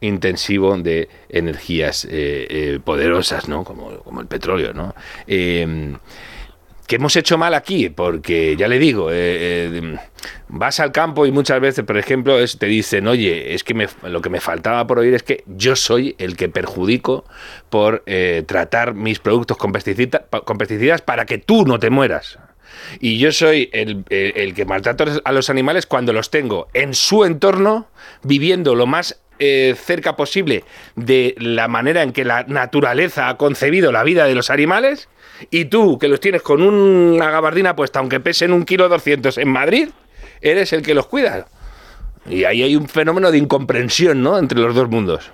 intensivo 0.00 0.76
de 0.78 1.08
energías 1.28 2.04
eh, 2.04 2.46
eh, 2.48 2.80
poderosas, 2.82 3.48
¿no? 3.48 3.64
Como, 3.64 3.98
como, 3.98 4.20
el 4.20 4.26
petróleo, 4.26 4.72
¿no? 4.72 4.94
Eh, 5.26 5.94
¿Qué 6.86 6.96
hemos 6.96 7.14
hecho 7.14 7.38
mal 7.38 7.54
aquí? 7.54 7.88
Porque 7.88 8.56
ya 8.56 8.66
le 8.66 8.80
digo, 8.80 9.10
vas 10.48 10.80
al 10.80 10.90
campo 10.90 11.24
y 11.24 11.30
muchas 11.30 11.60
veces, 11.60 11.84
por 11.84 11.96
ejemplo, 11.96 12.36
te 12.58 12.66
dicen, 12.66 13.06
oye, 13.06 13.54
es 13.54 13.62
que 13.62 13.88
lo 14.02 14.20
que 14.20 14.28
me 14.28 14.40
faltaba 14.40 14.84
por 14.88 14.98
oír 14.98 15.14
es 15.14 15.22
que 15.22 15.44
yo 15.46 15.76
soy 15.76 16.16
el 16.18 16.36
que 16.36 16.48
perjudico 16.48 17.24
por 17.68 18.02
tratar 18.46 18.94
mis 18.94 19.20
productos 19.20 19.56
con, 19.56 19.70
pesticidas 19.70 21.00
para 21.00 21.26
que 21.26 21.38
tú 21.38 21.64
no 21.64 21.78
te 21.78 21.90
mueras. 21.90 22.40
y 22.98 23.18
yo 23.18 23.30
soy 23.30 23.70
el, 23.72 24.04
que 24.52 24.64
maltrato 24.64 25.04
a 25.22 25.30
los 25.30 25.48
animales 25.48 25.86
cuando 25.86 26.12
los 26.12 26.30
tengo 26.30 26.66
en 26.74 26.94
su 26.94 27.24
entorno, 27.24 27.86
viviendo 28.24 28.74
lo 28.74 28.88
más 28.88 29.20
eh, 29.40 29.74
cerca 29.76 30.16
posible 30.16 30.64
de 30.94 31.34
la 31.38 31.66
manera 31.66 32.02
en 32.02 32.12
que 32.12 32.24
la 32.24 32.44
naturaleza 32.44 33.28
ha 33.28 33.36
concebido 33.36 33.90
la 33.90 34.04
vida 34.04 34.26
de 34.26 34.34
los 34.34 34.50
animales, 34.50 35.08
y 35.50 35.64
tú, 35.64 35.98
que 35.98 36.08
los 36.08 36.20
tienes 36.20 36.42
con 36.42 36.62
una 36.62 37.30
gabardina 37.30 37.74
puesta, 37.74 37.98
aunque 37.98 38.20
pesen 38.20 38.52
un 38.52 38.64
kilo 38.64 38.88
doscientos 38.88 39.38
en 39.38 39.48
Madrid, 39.48 39.88
eres 40.42 40.72
el 40.72 40.82
que 40.82 40.94
los 40.94 41.06
cuida. 41.06 41.46
Y 42.28 42.44
ahí 42.44 42.62
hay 42.62 42.76
un 42.76 42.88
fenómeno 42.88 43.30
de 43.30 43.38
incomprensión, 43.38 44.22
¿no?, 44.22 44.38
entre 44.38 44.60
los 44.60 44.74
dos 44.74 44.88
mundos. 44.88 45.30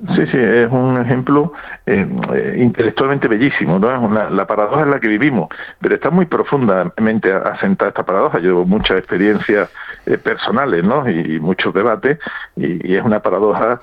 Sí, 0.00 0.26
sí, 0.26 0.36
es 0.36 0.70
un 0.72 1.00
ejemplo 1.00 1.52
eh, 1.86 2.06
eh, 2.34 2.56
intelectualmente 2.58 3.28
bellísimo, 3.28 3.78
¿no? 3.78 4.10
la 4.28 4.46
paradoja 4.46 4.82
en 4.82 4.90
la 4.90 4.98
que 4.98 5.06
vivimos, 5.06 5.48
pero 5.80 5.94
está 5.94 6.10
muy 6.10 6.26
profundamente 6.26 7.32
asentada 7.32 7.90
esta 7.90 8.04
paradoja. 8.04 8.38
Yo 8.38 8.50
llevo 8.50 8.64
muchas 8.66 8.98
experiencias 8.98 9.70
eh, 10.06 10.18
personales, 10.18 10.82
¿no? 10.82 11.08
Y, 11.08 11.38
muchos 11.38 11.72
debates, 11.72 12.18
y, 12.56 12.94
es 12.94 13.04
una 13.04 13.20
paradoja 13.20 13.78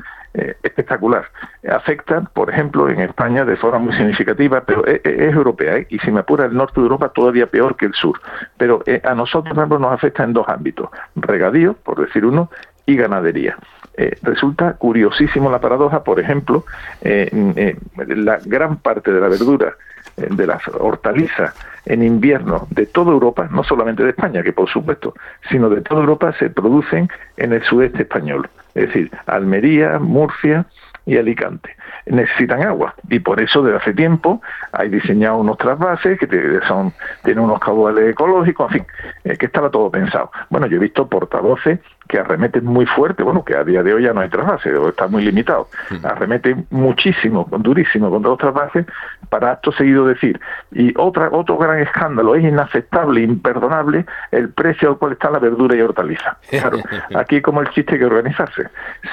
espectacular. 0.63 1.25
Afecta, 1.69 2.21
por 2.21 2.49
ejemplo, 2.49 2.89
en 2.89 3.01
España 3.01 3.43
de 3.43 3.57
forma 3.57 3.79
muy 3.79 3.93
significativa, 3.93 4.61
pero 4.61 4.85
es, 4.85 5.01
europea, 5.03 5.85
y 5.89 5.99
si 5.99 6.11
me 6.11 6.21
apura 6.21 6.45
el 6.45 6.53
norte 6.53 6.79
de 6.79 6.83
Europa 6.83 7.09
todavía 7.09 7.47
peor 7.47 7.75
que 7.75 7.85
el 7.85 7.93
sur. 7.93 8.19
Pero 8.57 8.81
a 9.03 9.13
nosotros, 9.13 9.55
nos 9.55 9.91
afecta 9.91 10.23
en 10.23 10.33
dos 10.33 10.47
ámbitos, 10.47 10.89
regadío, 11.15 11.73
por 11.73 11.99
decir 11.99 12.25
uno, 12.25 12.49
y 12.85 12.95
ganadería. 12.95 13.57
Eh, 14.01 14.17
resulta 14.23 14.73
curiosísimo 14.73 15.51
la 15.51 15.61
paradoja, 15.61 16.03
por 16.03 16.19
ejemplo, 16.19 16.65
eh, 17.03 17.29
eh, 17.55 17.77
la 18.15 18.39
gran 18.43 18.77
parte 18.77 19.11
de 19.11 19.21
la 19.21 19.27
verdura, 19.27 19.75
de 20.17 20.47
las 20.47 20.67
hortalizas 20.67 21.53
en 21.85 22.01
invierno 22.01 22.67
de 22.71 22.87
toda 22.87 23.11
Europa, 23.11 23.47
no 23.51 23.63
solamente 23.63 24.03
de 24.03 24.09
España, 24.09 24.41
que 24.41 24.53
por 24.53 24.67
supuesto, 24.69 25.13
sino 25.51 25.69
de 25.69 25.81
toda 25.81 26.01
Europa 26.01 26.33
se 26.39 26.49
producen 26.49 27.09
en 27.37 27.53
el 27.53 27.63
sudeste 27.63 28.01
español, 28.01 28.49
es 28.73 28.87
decir, 28.87 29.11
Almería, 29.27 29.99
Murcia 29.99 30.65
y 31.05 31.17
Alicante 31.17 31.75
necesitan 32.05 32.63
agua 32.63 32.95
y 33.09 33.19
por 33.19 33.41
eso 33.41 33.61
desde 33.61 33.77
hace 33.77 33.93
tiempo 33.93 34.41
hay 34.71 34.89
diseñado 34.89 35.37
unos 35.37 35.57
trasvases 35.57 36.19
que 36.19 36.27
son 36.67 36.93
tienen 37.23 37.43
unos 37.43 37.59
caudales 37.59 38.09
ecológicos, 38.09 38.71
en 38.71 38.85
fin, 39.23 39.37
que 39.37 39.45
estaba 39.45 39.69
todo 39.69 39.89
pensado. 39.89 40.31
Bueno, 40.49 40.67
yo 40.67 40.77
he 40.77 40.79
visto 40.79 41.07
portavoces 41.07 41.79
que 42.11 42.19
arremeten 42.19 42.65
muy 42.65 42.85
fuerte, 42.85 43.23
bueno, 43.23 43.45
que 43.45 43.55
a 43.55 43.63
día 43.63 43.81
de 43.83 43.93
hoy 43.93 44.03
ya 44.03 44.13
no 44.13 44.19
hay 44.19 44.29
trasvase, 44.29 44.69
está 44.89 45.07
muy 45.07 45.23
limitado, 45.23 45.69
mm. 45.89 46.05
arremeten 46.05 46.67
muchísimo, 46.69 47.47
durísimo 47.59 48.09
contra 48.09 48.31
los 48.31 48.37
trasvases, 48.37 48.85
para 49.29 49.51
acto 49.51 49.71
seguido 49.71 50.05
decir, 50.05 50.39
y 50.73 50.93
otra, 50.97 51.29
otro 51.31 51.57
gran 51.57 51.79
escándalo, 51.79 52.35
es 52.35 52.43
inaceptable, 52.43 53.21
imperdonable 53.21 54.05
el 54.31 54.49
precio 54.49 54.89
al 54.89 54.97
cual 54.97 55.13
está 55.13 55.31
la 55.31 55.39
verdura 55.39 55.75
y 55.75 55.81
hortaliza. 55.81 56.37
Claro, 56.61 56.77
aquí 57.15 57.41
como 57.41 57.61
el 57.61 57.69
chiste 57.71 57.93
hay 57.93 57.99
que 57.99 58.05
organizarse. 58.05 58.67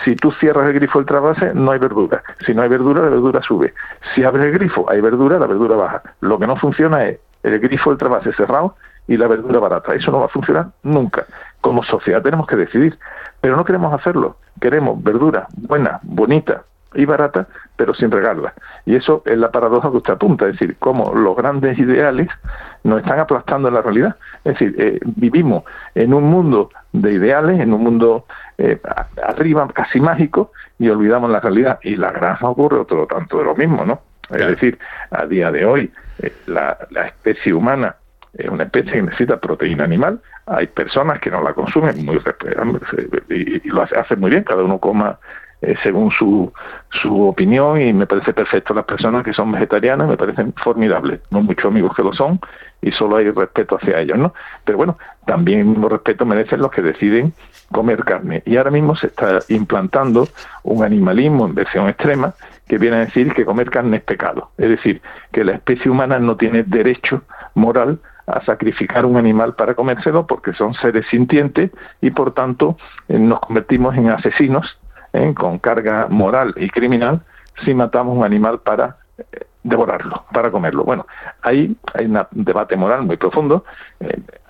Si 0.04 0.14
tú 0.16 0.32
cierras 0.32 0.68
el 0.68 0.75
grifo 0.75 0.99
del 0.99 1.06
trasvase, 1.06 1.52
no 1.54 1.70
hay 1.70 1.78
verdura. 1.78 2.23
Si 2.44 2.52
no 2.52 2.61
hay 2.61 2.68
verdura, 2.69 3.03
la 3.03 3.11
verdura 3.11 3.43
sube. 3.43 3.75
Si 4.15 4.25
abres 4.25 4.47
el 4.47 4.53
grifo, 4.53 4.89
hay 4.91 5.01
verdura, 5.01 5.39
la 5.39 5.47
verdura 5.47 5.77
baja. 5.77 6.03
Lo 6.21 6.39
que 6.39 6.47
no 6.47 6.57
funciona 6.57 7.05
es 7.07 7.19
el 7.43 7.59
grifo 7.61 7.91
del 7.91 7.99
trasvase 7.99 8.33
cerrado 8.33 8.77
y 9.07 9.17
la 9.17 9.27
verdura 9.27 9.59
barata. 9.59 9.95
Eso 9.95 10.11
no 10.11 10.21
va 10.21 10.27
a 10.27 10.29
funcionar 10.29 10.69
nunca. 10.83 11.27
Como 11.61 11.83
sociedad 11.83 12.23
tenemos 12.23 12.47
que 12.47 12.57
decidir, 12.57 12.99
pero 13.41 13.57
no 13.57 13.65
queremos 13.65 13.93
hacerlo. 13.93 14.37
Queremos 14.61 15.03
verdura 15.03 15.49
buena, 15.57 16.01
bonita 16.03 16.63
y 16.95 17.05
barata, 17.05 17.47
pero 17.77 17.95
sin 17.95 18.11
regarla. 18.11 18.55
Y 18.87 18.97
eso 18.97 19.23
es 19.27 19.37
la 19.37 19.51
paradoja 19.51 19.91
que 19.91 19.99
usted 19.99 20.15
apunta, 20.15 20.47
es 20.47 20.53
decir, 20.53 20.77
cómo 20.79 21.13
los 21.15 21.37
grandes 21.37 21.79
ideales 21.79 22.29
nos 22.85 23.01
están 23.01 23.21
aplastando 23.21 23.69
en 23.69 23.75
la 23.75 23.83
realidad. 23.83 24.17
Es 24.45 24.55
decir, 24.55 24.75
eh, 24.79 24.99
vivimos 25.05 25.65
en 25.95 26.15
un 26.15 26.25
mundo 26.25 26.71
de 26.93 27.13
ideales, 27.13 27.61
en 27.61 27.73
un 27.73 27.83
mundo 27.83 28.25
eh, 28.59 28.79
arriba 29.27 29.67
casi 29.73 30.00
mágico, 30.00 30.53
y 30.79 30.88
olvidamos 30.88 31.31
la 31.31 31.41
realidad. 31.41 31.79
Y 31.83 31.97
la 31.97 32.11
granja 32.11 32.49
ocurre 32.49 32.79
otro 32.79 33.07
tanto 33.07 33.38
de 33.38 33.45
lo 33.45 33.55
mismo, 33.55 33.85
¿no? 33.85 34.03
Es 34.31 34.47
decir, 34.47 34.79
a 35.11 35.25
día 35.25 35.50
de 35.50 35.65
hoy, 35.65 35.91
eh, 36.19 36.33
la 36.47 36.77
especie 37.07 37.55
humana 37.55 37.97
es 38.35 38.49
una 38.49 38.65
especie 38.65 38.93
que 38.93 39.03
necesita 39.03 39.38
proteína 39.38 39.85
animal. 39.85 40.21
Hay 40.47 40.67
personas 40.69 41.21
que 41.21 41.31
no 41.31 41.43
la 41.43 41.53
consumen 41.53 42.05
muy 42.05 42.21
y, 43.29 43.69
lo 43.69 43.83
hacen 43.83 44.21
muy 44.21 44.31
bien, 44.31 44.45
cada 44.45 44.62
uno 44.62 44.79
coma 44.79 45.19
eh, 45.61 45.75
según 45.83 46.11
su, 46.12 46.53
su 47.03 47.27
opinión 47.27 47.81
y 47.81 47.93
me 47.93 48.07
parece 48.07 48.33
perfecto 48.33 48.75
las 48.75 48.85
personas 48.85 49.25
que 49.25 49.33
son 49.33 49.50
vegetarianas, 49.50 50.09
me 50.09 50.17
parecen 50.17 50.55
formidables. 50.55 51.21
No 51.31 51.43
muchos 51.43 51.67
amigos 51.67 51.97
que 51.97 52.03
lo 52.03 52.12
son 52.12 52.41
y 52.81 52.93
solo 52.93 53.17
hay 53.17 53.31
respeto 53.31 53.77
hacia 53.77 53.99
ellos, 53.99 54.19
¿no? 54.19 54.35
Pero 54.65 54.79
bueno, 54.79 54.99
también 55.27 55.83
respeto 55.83 56.25
merecen 56.25 56.61
los 56.61 56.71
que 56.71 56.83
deciden 56.83 57.33
comer 57.73 58.05
carne. 58.05 58.43
Y 58.47 58.57
ahora 58.57 58.71
mismo 58.71 58.95
se 58.95 59.09
está 59.09 59.41
implantando 59.49 60.29
un 60.62 60.85
animalismo 60.85 61.47
en 61.47 61.55
versión 61.55 61.88
extrema 61.88 62.35
que 62.69 62.79
viene 62.79 62.97
a 62.97 63.00
decir 63.00 63.35
que 63.35 63.45
comer 63.45 63.71
carne 63.71 63.97
es 63.97 64.03
pecado. 64.05 64.50
Es 64.59 64.69
decir, 64.69 65.03
que 65.33 65.43
la 65.43 65.53
especie 65.53 65.91
humana 65.91 66.19
no 66.19 66.37
tiene 66.37 66.62
derecho 66.62 67.23
moral 67.55 67.99
a 68.29 68.45
sacrificar 68.45 69.07
un 69.07 69.17
animal 69.17 69.55
para 69.55 69.75
comérselo 69.75 70.27
porque 70.27 70.53
son 70.53 70.75
seres 70.75 71.07
sintientes 71.09 71.71
y 72.00 72.11
por 72.11 72.35
tanto 72.35 72.77
eh, 73.09 73.19
nos 73.19 73.41
convertimos 73.41 73.97
en 73.97 74.11
asesinos 74.11 74.79
eh, 75.12 75.35
con 75.35 75.59
carga 75.59 76.07
moral 76.09 76.55
y 76.57 76.69
criminal 76.71 77.23
si 77.65 77.75
matamos 77.75 78.17
un 78.17 78.25
animal 78.25 78.61
para 78.61 78.97
eh, 79.19 79.47
devorarlo, 79.62 80.25
para 80.33 80.50
comerlo. 80.50 80.85
Bueno, 80.85 81.07
ahí 81.43 81.77
hay 81.95 82.07
un 82.07 82.19
debate 82.33 82.77
moral 82.77 83.03
muy 83.03 83.17
profundo. 83.17 83.65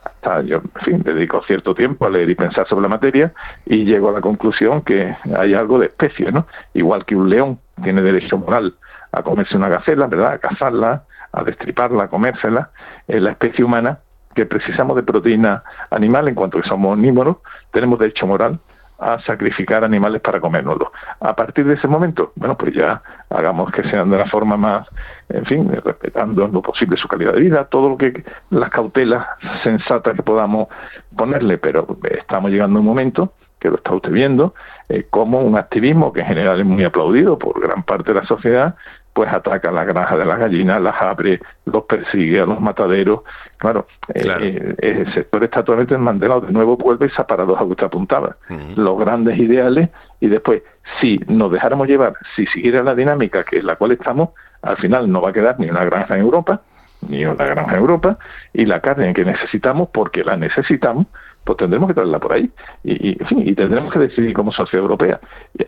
hasta 0.05 0.43
yo, 0.43 0.57
en 0.57 0.85
fin, 0.85 1.03
dedico 1.03 1.43
cierto 1.45 1.75
tiempo 1.75 2.07
a 2.07 2.11
leer 2.11 2.31
y 2.31 2.35
pensar 2.35 2.67
sobre 2.69 2.83
la 2.83 2.89
materia 2.89 3.33
y 3.67 3.85
llego 3.85 4.11
a 4.11 4.13
la 4.13 4.21
conclusión 4.21 4.83
que 4.83 5.17
hay 5.37 5.55
algo 5.55 5.79
de 5.79 5.87
especie, 5.87 6.31
¿no? 6.31 6.47
Igual 6.75 7.05
que 7.05 7.17
un 7.17 7.31
león 7.31 7.59
tiene 7.83 8.03
derecho 8.03 8.39
moral 8.39 8.75
a 9.13 9.23
comerse 9.23 9.57
una 9.57 9.69
gacela, 9.69 10.07
¿verdad? 10.07 10.33
A 10.33 10.39
cazarla, 10.39 11.05
a 11.33 11.45
destriparla, 11.45 12.05
a 12.05 12.09
comérsela, 12.09 12.71
en 13.07 13.25
la 13.25 13.31
especie 13.31 13.65
humana, 13.65 14.01
que 14.35 14.47
precisamos 14.47 14.97
de 14.97 15.03
proteína 15.03 15.63
animal, 15.91 16.29
en 16.29 16.35
cuanto 16.35 16.61
que 16.61 16.69
somos 16.69 16.93
omnívoros, 16.93 17.39
tenemos 17.73 17.99
derecho 17.99 18.27
moral 18.27 18.61
a 18.99 19.21
sacrificar 19.21 19.85
animales 19.85 20.21
para 20.21 20.41
comérnoslos. 20.41 20.89
A 21.21 21.35
partir 21.35 21.65
de 21.67 21.75
ese 21.75 21.87
momento, 21.87 22.33
bueno, 22.35 22.57
pues 22.57 22.75
ya 22.75 23.03
hagamos 23.31 23.71
que 23.71 23.85
sean 23.85 24.11
de 24.11 24.19
la 24.19 24.27
forma 24.27 24.57
más, 24.57 24.89
en 25.29 25.45
fin, 25.47 25.71
respetando 25.85 26.49
lo 26.49 26.63
posible 26.63 26.97
su 26.97 27.07
calidad 27.07 27.35
de 27.35 27.41
vida, 27.41 27.65
todo 27.67 27.91
lo 27.91 27.97
que 27.97 28.25
las 28.51 28.71
cautelas 28.71 29.27
sensatas 29.63 30.17
que 30.17 30.23
podamos 30.23 30.69
ponerle, 31.17 31.59
pero 31.59 31.87
estamos 32.11 32.51
llegando 32.51 32.79
a 32.79 32.81
un 32.81 32.87
momento 32.87 33.33
que 33.59 33.69
lo 33.69 33.77
está 33.77 33.93
usted 33.93 34.13
viendo, 34.13 34.55
eh, 34.89 35.07
como 35.11 35.41
un 35.41 35.57
activismo 35.57 36.13
que 36.13 36.21
en 36.21 36.27
general 36.27 36.61
es 36.61 36.67
muy 36.67 36.85
aplaudido 36.85 37.39
por 37.39 37.61
gran 37.61 37.83
parte 37.83 38.13
de 38.13 38.21
la 38.21 38.27
sociedad, 38.27 38.77
pues 39.19 39.33
ataca 39.33 39.73
las 39.73 39.85
granjas 39.85 40.17
de 40.17 40.25
las 40.25 40.39
gallinas, 40.39 40.81
las 40.81 40.95
abre, 41.03 41.41
los 41.65 41.83
persigue 41.87 42.39
a 42.39 42.47
los 42.47 42.61
mataderos. 42.61 43.23
Claro, 43.57 43.89
eh, 44.15 44.77
eh, 44.81 44.99
el 45.01 45.13
sector 45.13 45.43
está 45.43 45.65
totalmente 45.65 45.95
desmantelado. 45.95 46.43
De 46.43 46.53
nuevo 46.53 46.77
vuelve 46.77 47.07
esa 47.07 47.27
paradoja 47.27 47.65
que 47.65 47.71
usted 47.73 47.87
apuntaba. 47.87 48.37
Los 48.77 48.97
grandes 48.97 49.37
ideales 49.37 49.89
y 50.21 50.29
después, 50.29 50.63
si 51.01 51.19
nos 51.27 51.51
dejáramos 51.51 51.89
llevar, 51.89 52.13
si 52.37 52.47
siguiera 52.47 52.85
la 52.85 52.95
dinámica 52.95 53.43
que 53.43 53.59
es 53.59 53.65
la 53.65 53.75
cual 53.75 53.91
estamos, 53.91 54.29
al 54.63 54.77
final 54.77 55.11
no 55.11 55.21
va 55.21 55.31
a 55.31 55.33
quedar 55.33 55.59
ni 55.59 55.69
una 55.69 55.85
granja 55.85 56.15
en 56.15 56.21
Europa, 56.21 56.61
ni 57.09 57.25
una 57.25 57.45
granja 57.45 57.73
en 57.73 57.81
Europa, 57.81 58.19
y 58.53 58.67
la 58.67 58.79
carne 58.79 59.13
que 59.15 59.25
necesitamos, 59.25 59.89
porque 59.89 60.23
la 60.23 60.37
necesitamos, 60.37 61.07
pues 61.43 61.59
tendremos 61.59 61.89
que 61.89 61.95
traerla 61.95 62.21
por 62.21 62.35
ahí. 62.35 62.49
Y, 62.85 63.09
y, 63.11 63.19
y 63.31 63.55
tendremos 63.57 63.93
que 63.93 63.99
decidir 63.99 64.33
como 64.33 64.53
sociedad 64.53 64.85
europea. 64.85 65.19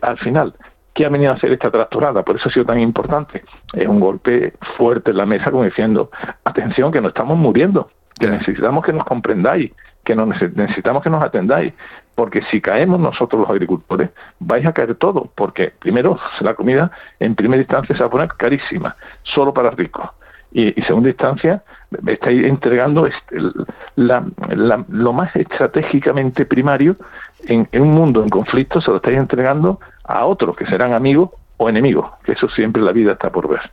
Al 0.01 0.17
final, 0.19 0.53
¿Qué 0.93 1.05
ha 1.05 1.09
venido 1.09 1.31
a 1.31 1.35
hacer 1.35 1.51
esta 1.51 1.71
tractorada? 1.71 2.23
Por 2.23 2.35
eso 2.35 2.49
ha 2.49 2.51
sido 2.51 2.65
tan 2.65 2.79
importante. 2.79 3.43
Es 3.73 3.87
un 3.87 3.99
golpe 3.99 4.53
fuerte 4.77 5.11
en 5.11 5.17
la 5.17 5.25
mesa 5.25 5.49
como 5.49 5.63
diciendo, 5.63 6.11
atención, 6.43 6.91
que 6.91 6.99
nos 6.99 7.09
estamos 7.09 7.37
muriendo, 7.37 7.89
que 8.19 8.27
necesitamos 8.27 8.85
que 8.85 8.91
nos 8.91 9.05
comprendáis, 9.05 9.71
que 10.03 10.15
necesitamos 10.15 11.03
que 11.03 11.09
nos 11.09 11.23
atendáis, 11.23 11.73
porque 12.15 12.41
si 12.51 12.59
caemos 12.59 12.99
nosotros 12.99 13.41
los 13.41 13.49
agricultores, 13.49 14.09
vais 14.39 14.65
a 14.65 14.73
caer 14.73 14.95
todo, 14.95 15.29
porque 15.35 15.71
primero 15.79 16.19
la 16.41 16.55
comida 16.55 16.91
en 17.19 17.35
primera 17.35 17.61
instancia 17.61 17.95
se 17.95 18.01
va 18.01 18.07
a 18.07 18.11
poner 18.11 18.27
carísima, 18.29 18.95
solo 19.23 19.53
para 19.53 19.71
ricos. 19.71 20.09
Y, 20.51 20.77
en 20.77 20.85
segunda 20.85 21.09
instancia, 21.09 21.63
estáis 22.05 22.45
entregando 22.45 23.07
este, 23.07 23.37
lo 23.95 25.13
más 25.13 25.33
estratégicamente 25.35 26.45
primario 26.45 26.97
en, 27.47 27.69
en, 27.71 27.81
un 27.81 27.91
mundo 27.91 28.21
en 28.21 28.29
conflicto, 28.29 28.81
se 28.81 28.91
lo 28.91 28.97
estáis 28.97 29.17
entregando 29.17 29.79
a 30.03 30.25
otros 30.25 30.55
que 30.55 30.65
serán 30.65 30.93
amigos 30.93 31.31
o 31.57 31.69
enemigos, 31.69 32.09
que 32.23 32.33
eso 32.33 32.49
siempre 32.49 32.81
la 32.81 32.91
vida 32.91 33.13
está 33.13 33.29
por 33.29 33.47
ver. 33.47 33.71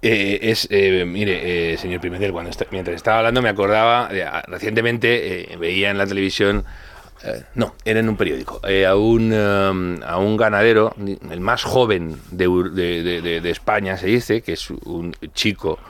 Eh, 0.00 0.38
es, 0.42 0.68
eh, 0.70 1.04
mire, 1.04 1.72
eh, 1.72 1.76
señor 1.76 2.00
Pimentel, 2.00 2.32
cuando 2.32 2.52
mientras 2.70 2.94
estaba 2.94 3.18
hablando 3.18 3.42
me 3.42 3.48
acordaba, 3.48 4.08
ah, 4.08 4.42
recientemente 4.46 5.56
veía 5.58 5.90
en 5.90 5.98
la 5.98 6.06
televisión, 6.06 6.64
no, 7.56 7.74
era 7.84 7.98
en 7.98 8.08
un 8.08 8.16
periódico, 8.16 8.60
a, 8.64 8.94
un, 8.94 9.32
um, 9.32 10.02
a 10.04 10.18
un 10.18 10.36
ganadero, 10.36 10.94
el 11.30 11.40
más 11.40 11.64
joven 11.64 12.16
de, 12.30 12.46
de, 12.72 13.40
de, 13.40 13.50
España 13.50 13.96
se 13.96 14.06
dice, 14.06 14.40
que 14.40 14.52
es 14.52 14.70
un 14.70 15.16
chico 15.34 15.80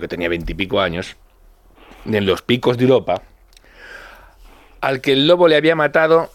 que 0.00 0.08
tenía 0.08 0.30
veintipico 0.30 0.80
años, 0.80 1.16
en 2.06 2.24
los 2.24 2.40
picos 2.40 2.78
de 2.78 2.84
Europa, 2.84 3.20
al 4.80 5.02
que 5.02 5.12
el 5.12 5.26
lobo 5.26 5.46
le 5.46 5.56
había 5.56 5.76
matado 5.76 6.30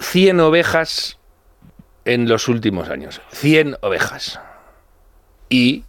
100 0.00 0.40
ovejas 0.40 1.18
en 2.04 2.28
los 2.28 2.48
últimos 2.48 2.88
años. 2.88 3.20
100 3.32 3.76
ovejas. 3.82 4.40
Y 5.48 5.84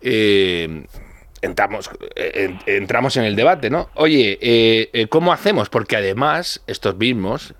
eh, 0.00 0.84
entramos, 1.42 1.90
eh, 2.14 2.56
entramos 2.66 3.16
en 3.16 3.24
el 3.24 3.36
debate, 3.36 3.68
¿no? 3.70 3.90
Oye, 3.94 4.38
eh, 4.40 5.06
¿cómo 5.08 5.32
hacemos? 5.32 5.68
Porque 5.68 5.96
además, 5.96 6.62
estos 6.66 6.96
mismos 6.96 7.54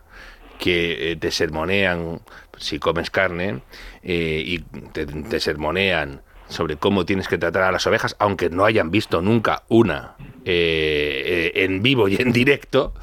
que 0.59 1.17
te 1.21 1.31
sermonean 1.31 2.21
si 2.57 2.81
comes 2.81 3.11
carne 3.11 3.61
y 4.03 4.59
te 4.59 5.39
sermonean 5.39 6.23
sobre 6.49 6.77
cómo 6.77 7.05
tienes 7.05 7.29
que 7.29 7.39
tratar 7.39 7.63
a 7.63 7.71
las 7.71 7.87
ovejas, 7.87 8.17
aunque 8.19 8.51
no 8.51 8.65
hayan 8.65 8.91
visto 8.91 9.23
nunca 9.23 9.63
una 9.69 10.17
eh, 10.51 11.53
eh, 11.55 11.65
en 11.65 11.83
vivo 11.83 12.09
y 12.09 12.17
en 12.17 12.33
directo, 12.33 12.95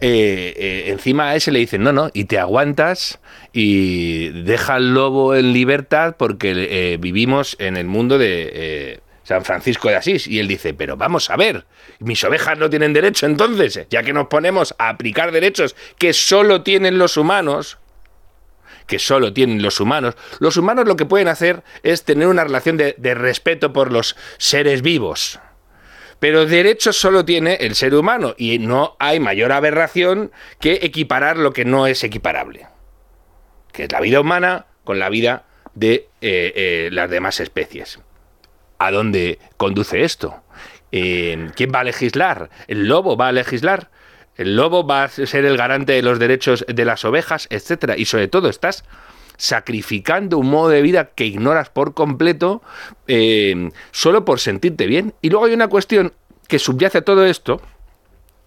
eh, 0.00 0.84
encima 0.88 1.30
a 1.30 1.36
ese 1.36 1.52
le 1.52 1.60
dicen, 1.60 1.84
no, 1.84 1.92
no, 1.92 2.10
y 2.12 2.24
te 2.24 2.40
aguantas 2.40 3.20
y 3.52 4.30
deja 4.42 4.74
al 4.74 4.92
lobo 4.92 5.36
en 5.36 5.52
libertad 5.52 6.16
porque 6.18 6.98
vivimos 7.00 7.56
en 7.60 7.76
el 7.76 7.86
mundo 7.86 8.18
de... 8.18 9.00
San 9.24 9.44
Francisco 9.44 9.88
de 9.88 9.94
Asís. 9.94 10.26
Y 10.26 10.40
él 10.40 10.48
dice, 10.48 10.74
pero 10.74 10.96
vamos 10.96 11.30
a 11.30 11.36
ver, 11.36 11.64
mis 12.00 12.24
ovejas 12.24 12.58
no 12.58 12.68
tienen 12.68 12.92
derecho 12.92 13.26
entonces, 13.26 13.86
ya 13.88 14.02
que 14.02 14.12
nos 14.12 14.26
ponemos 14.26 14.74
a 14.78 14.88
aplicar 14.88 15.30
derechos 15.30 15.76
que 15.96 16.12
solo 16.12 16.62
tienen 16.62 16.98
los 16.98 17.16
humanos, 17.16 17.78
que 18.88 18.98
solo 18.98 19.32
tienen 19.32 19.62
los 19.62 19.78
humanos. 19.78 20.16
Los 20.40 20.56
humanos 20.56 20.86
lo 20.86 20.96
que 20.96 21.06
pueden 21.06 21.28
hacer 21.28 21.62
es 21.84 22.02
tener 22.02 22.26
una 22.26 22.42
relación 22.42 22.76
de, 22.76 23.14
respeto 23.14 23.72
por 23.72 23.92
los 23.92 24.16
seres 24.38 24.82
vivos. 24.82 25.38
Pero 26.22 26.46
derechos 26.46 26.96
solo 26.96 27.24
tiene 27.24 27.54
el 27.54 27.74
ser 27.74 27.96
humano 27.96 28.36
y 28.38 28.60
no 28.60 28.94
hay 29.00 29.18
mayor 29.18 29.50
aberración 29.50 30.30
que 30.60 30.74
equiparar 30.82 31.36
lo 31.36 31.52
que 31.52 31.64
no 31.64 31.88
es 31.88 32.04
equiparable, 32.04 32.68
que 33.72 33.82
es 33.82 33.90
la 33.90 33.98
vida 33.98 34.20
humana 34.20 34.66
con 34.84 35.00
la 35.00 35.08
vida 35.08 35.46
de 35.74 36.06
eh, 36.20 36.52
eh, 36.54 36.90
las 36.92 37.10
demás 37.10 37.40
especies. 37.40 37.98
¿A 38.78 38.92
dónde 38.92 39.40
conduce 39.56 40.04
esto? 40.04 40.44
¿Quién 40.92 41.72
va 41.74 41.80
a 41.80 41.84
legislar? 41.84 42.50
¿El 42.68 42.86
lobo 42.86 43.16
va 43.16 43.26
a 43.26 43.32
legislar? 43.32 43.90
El 44.36 44.54
lobo 44.54 44.86
va 44.86 45.02
a 45.02 45.08
ser 45.08 45.44
el 45.44 45.56
garante 45.56 45.94
de 45.94 46.02
los 46.02 46.20
derechos 46.20 46.64
de 46.68 46.84
las 46.84 47.04
ovejas, 47.04 47.48
etcétera. 47.50 47.96
Y 47.96 48.04
sobre 48.04 48.28
todo 48.28 48.48
estás 48.48 48.84
sacrificando 49.36 50.38
un 50.38 50.50
modo 50.50 50.68
de 50.68 50.82
vida 50.82 51.10
que 51.14 51.26
ignoras 51.26 51.70
por 51.70 51.94
completo 51.94 52.62
eh, 53.06 53.70
solo 53.90 54.24
por 54.24 54.40
sentirte 54.40 54.86
bien. 54.86 55.14
Y 55.22 55.30
luego 55.30 55.46
hay 55.46 55.54
una 55.54 55.68
cuestión 55.68 56.12
que 56.48 56.58
subyace 56.58 56.98
a 56.98 57.02
todo 57.02 57.24
esto, 57.24 57.60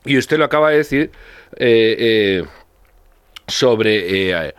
y 0.03 0.17
usted 0.17 0.37
lo 0.37 0.45
acaba 0.45 0.69
de 0.69 0.77
decir, 0.77 1.11
eh, 1.57 1.95
eh, 1.97 2.43
sobre... 3.47 4.53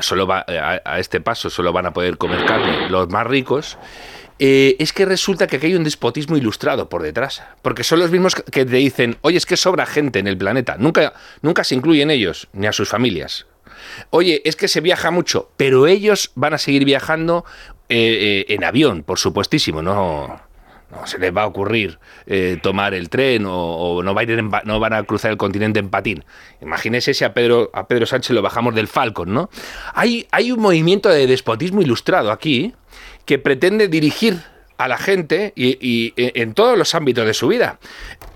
solo 0.00 0.26
va, 0.26 0.44
a, 0.46 0.98
este 0.98 1.20
paso 1.20 1.50
solo 1.50 1.72
van 1.72 1.86
a 1.86 1.92
poder 1.92 2.16
comer 2.16 2.44
carne 2.44 2.88
los 2.88 3.08
más 3.08 3.26
ricos. 3.26 3.78
Eh, 4.40 4.76
es 4.78 4.92
que 4.92 5.04
resulta 5.04 5.48
que 5.48 5.56
aquí 5.56 5.66
hay 5.66 5.74
un 5.74 5.82
despotismo 5.82 6.36
ilustrado 6.36 6.88
por 6.88 7.02
detrás. 7.02 7.42
Porque 7.62 7.84
son 7.84 7.98
los 7.98 8.10
mismos 8.10 8.34
que 8.34 8.64
te 8.64 8.76
dicen, 8.76 9.16
oye, 9.22 9.36
es 9.36 9.46
que 9.46 9.56
sobra 9.56 9.86
gente 9.86 10.18
en 10.20 10.26
el 10.26 10.38
planeta. 10.38 10.76
Nunca, 10.78 11.12
nunca 11.42 11.64
se 11.64 11.74
incluyen 11.74 12.10
ellos, 12.10 12.48
ni 12.52 12.66
a 12.66 12.72
sus 12.72 12.88
familias. 12.88 13.46
Oye, 14.10 14.42
es 14.44 14.56
que 14.56 14.68
se 14.68 14.80
viaja 14.80 15.10
mucho, 15.10 15.50
pero 15.56 15.86
ellos 15.86 16.32
van 16.34 16.54
a 16.54 16.58
seguir 16.58 16.84
viajando 16.84 17.44
eh, 17.88 18.44
eh, 18.48 18.54
en 18.54 18.64
avión, 18.64 19.02
por 19.02 19.18
supuestísimo, 19.18 19.82
no, 19.82 20.40
no 20.90 21.06
se 21.06 21.18
les 21.18 21.34
va 21.36 21.42
a 21.42 21.46
ocurrir 21.46 21.98
tomar 22.62 22.92
el 22.92 23.08
tren 23.08 23.44
o, 23.46 24.02
no, 24.02 24.14
van 24.80 24.92
a 24.92 25.02
cruzar 25.04 25.30
el 25.30 25.36
continente 25.36 25.78
en 25.80 25.88
patín. 25.88 26.24
Imagínese 26.60 27.14
si 27.14 27.24
a 27.24 27.32
Pedro, 27.32 27.70
a 27.72 27.88
Pedro 27.88 28.06
Sánchez 28.06 28.34
lo 28.34 28.42
bajamos 28.42 28.74
del 28.74 28.86
Falcon, 28.86 29.32
¿no? 29.32 29.48
Hay, 29.94 30.26
hay 30.30 30.52
un 30.52 30.60
movimiento 30.60 31.08
de 31.08 31.26
despotismo 31.26 31.80
ilustrado 31.80 32.30
aquí 32.30 32.74
que 33.24 33.38
pretende 33.38 33.88
dirigir 33.88 34.42
a 34.78 34.86
la 34.86 34.96
gente 34.96 35.52
y, 35.56 36.14
en 36.16 36.54
todos 36.54 36.78
los 36.78 36.94
ámbitos 36.94 37.26
de 37.26 37.34
su 37.34 37.48
vida. 37.48 37.78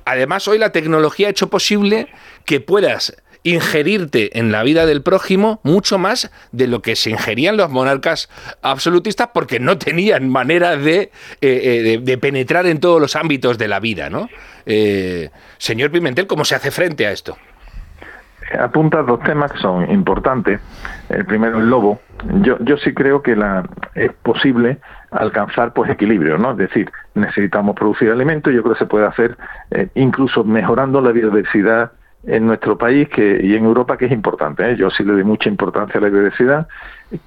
Además, 0.04 0.46
hoy 0.48 0.58
la 0.58 0.72
tecnología 0.72 1.28
ha 1.28 1.30
hecho 1.30 1.48
posible 1.48 2.08
que 2.44 2.60
puedas 2.60 3.16
ingerirte 3.44 4.38
en 4.38 4.52
la 4.52 4.62
vida 4.62 4.86
del 4.86 5.02
prójimo 5.02 5.60
mucho 5.62 5.98
más 5.98 6.30
de 6.52 6.66
lo 6.66 6.82
que 6.82 6.96
se 6.96 7.10
ingerían 7.10 7.56
los 7.56 7.70
monarcas 7.70 8.28
absolutistas 8.62 9.30
porque 9.34 9.60
no 9.60 9.78
tenían 9.78 10.28
manera 10.28 10.76
de, 10.76 11.10
eh, 11.40 12.02
eh, 12.06 12.18
penetrar 12.18 12.66
en 12.66 12.80
todos 12.80 13.00
los 13.00 13.16
ámbitos 13.16 13.58
de 13.58 13.68
la 13.68 13.80
vida, 13.80 14.10
¿no? 14.10 14.28
Eh, 14.66 15.30
señor 15.58 15.90
Pimentel, 15.90 16.26
¿cómo 16.26 16.44
se 16.44 16.54
hace 16.54 16.70
frente 16.70 17.06
a 17.06 17.12
esto? 17.12 17.36
Apunta 18.58 19.02
dos 19.02 19.20
temas 19.20 19.50
que 19.52 19.58
son 19.58 19.90
importantes. 19.90 20.60
El 21.08 21.24
primero, 21.24 21.58
el 21.58 21.68
lobo, 21.70 22.00
yo, 22.42 22.58
yo 22.60 22.76
sí 22.76 22.92
creo 22.92 23.22
que 23.22 23.34
la, 23.34 23.64
es 23.94 24.12
posible 24.22 24.78
alcanzar 25.10 25.72
pues 25.72 25.90
equilibrio, 25.90 26.38
¿no? 26.38 26.52
Es 26.52 26.58
decir, 26.58 26.90
necesitamos 27.14 27.74
producir 27.76 28.10
alimentos, 28.10 28.52
yo 28.52 28.62
creo 28.62 28.74
que 28.74 28.78
se 28.78 28.86
puede 28.86 29.06
hacer 29.06 29.36
eh, 29.70 29.88
incluso 29.94 30.44
mejorando 30.44 31.00
la 31.00 31.12
biodiversidad 31.12 31.92
en 32.24 32.46
nuestro 32.46 32.78
país 32.78 33.08
que, 33.08 33.40
y 33.42 33.54
en 33.56 33.64
Europa 33.64 33.96
que 33.96 34.06
es 34.06 34.12
importante. 34.12 34.70
¿eh? 34.70 34.76
Yo 34.76 34.90
sí 34.90 35.04
le 35.04 35.12
doy 35.12 35.24
mucha 35.24 35.48
importancia 35.48 35.98
a 35.98 36.02
la 36.02 36.08
biodiversidad. 36.08 36.68